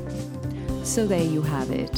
[0.86, 1.90] So there you have it.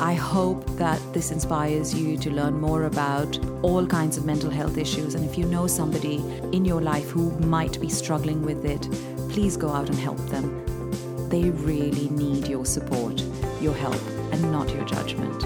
[0.00, 4.78] I hope that this inspires you to learn more about all kinds of mental health
[4.78, 5.14] issues.
[5.14, 6.16] And if you know somebody
[6.52, 8.80] in your life who might be struggling with it,
[9.28, 11.28] please go out and help them.
[11.28, 13.22] They really need your support,
[13.60, 14.00] your help,
[14.32, 15.40] and not your judgment.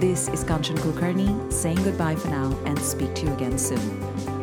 [0.00, 4.33] This is Kanchan Kulkarni saying goodbye for now and speak to you again soon.